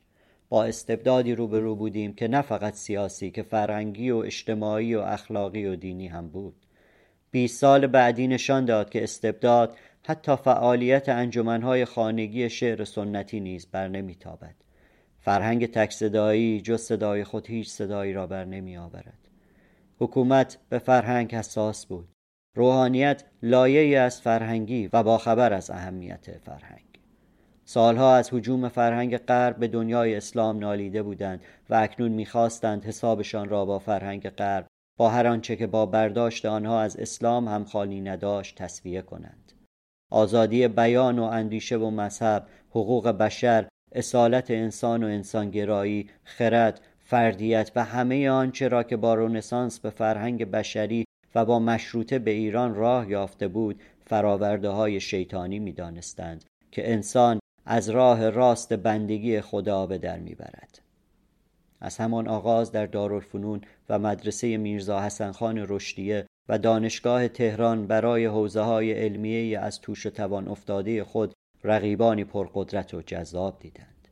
با 0.49 0.63
استبدادی 0.63 1.35
روبرو 1.35 1.75
بودیم 1.75 2.13
که 2.13 2.27
نه 2.27 2.41
فقط 2.41 2.73
سیاسی 2.73 3.31
که 3.31 3.43
فرهنگی 3.43 4.11
و 4.11 4.17
اجتماعی 4.17 4.95
و 4.95 4.99
اخلاقی 4.99 5.65
و 5.65 5.75
دینی 5.75 6.07
هم 6.07 6.29
بود. 6.29 6.55
20 7.31 7.61
سال 7.61 7.87
بعدی 7.87 8.27
نشان 8.27 8.65
داد 8.65 8.89
که 8.89 9.03
استبداد 9.03 9.77
حتی 10.07 10.35
فعالیت 10.35 11.09
انجمنهای 11.09 11.85
خانگی 11.85 12.49
شعر 12.49 12.83
سنتی 12.83 13.39
نیز 13.39 13.67
بر 13.71 13.87
نمیتابد. 13.87 14.55
فرهنگ 15.19 15.71
تک 15.71 15.91
صدایی 15.91 16.61
جز 16.61 16.81
صدای 16.81 17.23
خود 17.23 17.47
هیچ 17.47 17.69
صدایی 17.69 18.13
را 18.13 18.27
بر 18.27 18.45
نمی 18.45 18.77
آورد 18.77 19.27
حکومت 19.99 20.57
به 20.69 20.79
فرهنگ 20.79 21.35
حساس 21.35 21.85
بود. 21.85 22.07
روحانیت 22.55 23.23
لایه 23.43 23.99
از 23.99 24.21
فرهنگی 24.21 24.89
و 24.93 25.03
باخبر 25.03 25.53
از 25.53 25.69
اهمیت 25.69 26.37
فرهنگ. 26.37 26.96
سالها 27.69 28.15
از 28.15 28.33
حجوم 28.33 28.69
فرهنگ 28.69 29.17
غرب 29.17 29.57
به 29.57 29.67
دنیای 29.67 30.15
اسلام 30.15 30.59
نالیده 30.59 31.03
بودند 31.03 31.41
و 31.69 31.75
اکنون 31.75 32.11
می‌خواستند 32.11 32.85
حسابشان 32.85 33.49
را 33.49 33.65
با 33.65 33.79
فرهنگ 33.79 34.29
غرب 34.29 34.67
با 34.97 35.09
هر 35.09 35.27
آنچه 35.27 35.55
که 35.55 35.67
با 35.67 35.85
برداشت 35.85 36.45
آنها 36.45 36.81
از 36.81 36.97
اسلام 36.97 37.47
هم 37.47 37.65
خالی 37.65 38.01
نداشت 38.01 38.55
تصویه 38.55 39.01
کنند. 39.01 39.51
آزادی 40.11 40.67
بیان 40.67 41.19
و 41.19 41.23
اندیشه 41.23 41.77
و 41.77 41.89
مذهب 41.89 42.47
حقوق 42.69 43.07
بشر 43.07 43.67
اصالت 43.91 44.51
انسان 44.51 45.03
و 45.03 45.07
انسانگرایی 45.07 46.09
خرد 46.23 46.81
فردیت 46.99 47.71
و 47.75 47.83
همه 47.83 48.29
آنچه 48.29 48.67
را 48.67 48.83
که 48.83 48.97
با 48.97 49.13
رونسانس 49.13 49.79
به 49.79 49.89
فرهنگ 49.89 50.51
بشری 50.51 51.05
و 51.35 51.45
با 51.45 51.59
مشروطه 51.59 52.19
به 52.19 52.31
ایران 52.31 52.75
راه 52.75 53.09
یافته 53.09 53.47
بود 53.47 53.81
فراورده 54.05 54.69
های 54.69 54.99
شیطانی 54.99 55.59
می 55.59 55.71
دانستند 55.71 56.43
که 56.71 56.91
انسان 56.91 57.39
از 57.69 57.89
راه 57.89 58.29
راست 58.29 58.73
بندگی 58.73 59.41
خدا 59.41 59.85
به 59.85 59.97
در 59.97 60.19
می‌برد. 60.19 60.81
از 61.81 61.97
همان 61.97 62.27
آغاز 62.27 62.71
در 62.71 62.85
دارالفنون 62.85 63.61
و 63.89 63.99
مدرسه 63.99 64.57
میرزا 64.57 65.01
حسن 65.01 65.31
خان 65.31 65.65
رشدیه 65.69 66.25
و 66.49 66.57
دانشگاه 66.57 67.27
تهران 67.27 67.87
برای 67.87 68.25
حوزه 68.25 68.61
های 68.61 68.91
علمیه 68.91 69.59
از 69.59 69.81
توش 69.81 70.03
توان 70.03 70.47
افتاده 70.47 71.03
خود 71.03 71.33
رقیبانی 71.63 72.23
پرقدرت 72.23 72.93
و 72.93 73.01
جذاب 73.01 73.59
دیدند. 73.59 74.07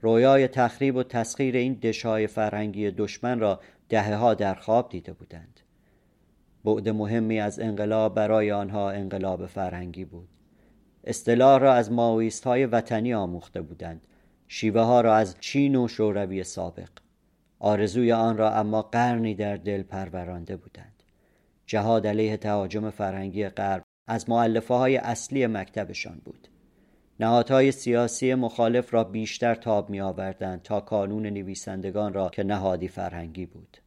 رویای 0.00 0.48
تخریب 0.48 0.96
و 0.96 1.02
تسخیر 1.02 1.56
این 1.56 1.74
دشهای 1.74 2.26
فرهنگی 2.26 2.90
دشمن 2.90 3.40
را 3.40 3.60
دهه 3.88 4.14
ها 4.14 4.34
در 4.34 4.54
خواب 4.54 4.88
دیده 4.88 5.12
بودند. 5.12 5.60
بعد 6.64 6.88
مهمی 6.88 7.40
از 7.40 7.60
انقلاب 7.60 8.14
برای 8.14 8.52
آنها 8.52 8.90
انقلاب 8.90 9.46
فرهنگی 9.46 10.04
بود. 10.04 10.28
اصطلاح 11.04 11.60
را 11.60 11.74
از 11.74 11.92
ماویست 11.92 12.44
های 12.44 12.66
وطنی 12.66 13.14
آموخته 13.14 13.62
بودند. 13.62 14.06
شیوه 14.48 14.80
ها 14.80 15.00
را 15.00 15.16
از 15.16 15.36
چین 15.40 15.76
و 15.76 15.88
شوروی 15.88 16.44
سابق. 16.44 16.88
آرزوی 17.58 18.12
آن 18.12 18.36
را 18.36 18.54
اما 18.54 18.82
قرنی 18.82 19.34
در 19.34 19.56
دل 19.56 19.82
پرورانده 19.82 20.56
بودند. 20.56 21.02
جهاد 21.66 22.06
علیه 22.06 22.36
تهاجم 22.36 22.90
فرهنگی 22.90 23.48
غرب 23.48 23.82
از 24.06 24.30
معلفه 24.30 24.74
های 24.74 24.96
اصلی 24.96 25.46
مکتبشان 25.46 26.20
بود. 26.24 26.48
نهادهای 27.20 27.72
سیاسی 27.72 28.34
مخالف 28.34 28.94
را 28.94 29.04
بیشتر 29.04 29.54
تاب 29.54 29.90
می 29.90 30.00
آوردند 30.00 30.62
تا 30.62 30.80
کانون 30.80 31.26
نویسندگان 31.26 32.12
را 32.12 32.28
که 32.28 32.42
نهادی 32.42 32.88
فرهنگی 32.88 33.46
بود. 33.46 33.78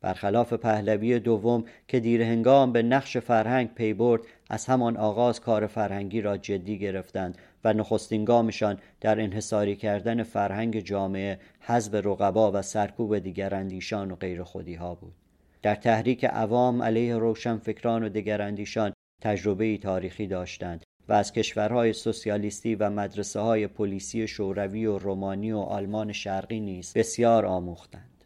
برخلاف 0.00 0.52
پهلوی 0.52 1.18
دوم 1.18 1.64
که 1.88 2.00
دیر 2.00 2.22
هنگام 2.22 2.72
به 2.72 2.82
نقش 2.82 3.16
فرهنگ 3.16 3.74
پی 3.74 3.94
برد 3.94 4.22
از 4.48 4.66
همان 4.66 4.96
آغاز 4.96 5.40
کار 5.40 5.66
فرهنگی 5.66 6.20
را 6.20 6.36
جدی 6.36 6.78
گرفتند 6.78 7.38
و 7.64 7.72
نخستین 7.72 8.24
گامشان 8.24 8.78
در 9.00 9.20
انحصاری 9.20 9.76
کردن 9.76 10.22
فرهنگ 10.22 10.80
جامعه 10.80 11.38
حزب 11.60 11.96
رقبا 11.96 12.52
و 12.52 12.62
سرکوب 12.62 13.18
دیگراندیشان 13.18 14.10
و 14.10 14.16
غیر 14.16 14.42
خودی 14.42 14.74
ها 14.74 14.94
بود. 14.94 15.14
در 15.62 15.74
تحریک 15.74 16.24
عوام 16.24 16.82
علیه 16.82 17.16
روشنفکران 17.16 18.02
و 18.02 18.08
دیگراندیشان 18.08 18.92
تجربه 19.22 19.78
تاریخی 19.78 20.26
داشتند 20.26 20.84
و 21.08 21.12
از 21.12 21.32
کشورهای 21.32 21.92
سوسیالیستی 21.92 22.74
و 22.74 22.90
مدرسه 22.90 23.40
های 23.40 23.66
پلیسی 23.66 24.28
شوروی 24.28 24.86
و 24.86 24.98
رومانی 24.98 25.52
و 25.52 25.58
آلمان 25.58 26.12
شرقی 26.12 26.60
نیز 26.60 26.92
بسیار 26.92 27.46
آموختند. 27.46 28.17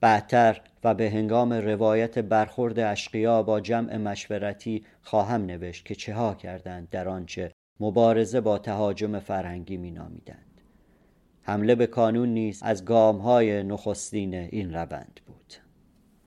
بعدتر 0.00 0.60
و 0.84 0.94
به 0.94 1.10
هنگام 1.10 1.52
روایت 1.52 2.18
برخورد 2.18 2.78
اشقیا 2.78 3.42
با 3.42 3.60
جمع 3.60 3.96
مشورتی 3.96 4.84
خواهم 5.02 5.46
نوشت 5.46 5.84
که 5.84 5.94
چه 5.94 6.14
ها 6.14 6.34
کردند 6.34 6.90
در 6.90 7.08
آنچه 7.08 7.52
مبارزه 7.80 8.40
با 8.40 8.58
تهاجم 8.58 9.18
فرهنگی 9.18 9.76
مینامیدند. 9.76 10.60
حمله 11.42 11.74
به 11.74 11.86
کانون 11.86 12.28
نیز 12.28 12.62
از 12.62 12.84
گام 12.84 13.18
های 13.18 13.62
نخستین 13.62 14.34
این 14.34 14.74
روند 14.74 15.20
بود. 15.26 15.65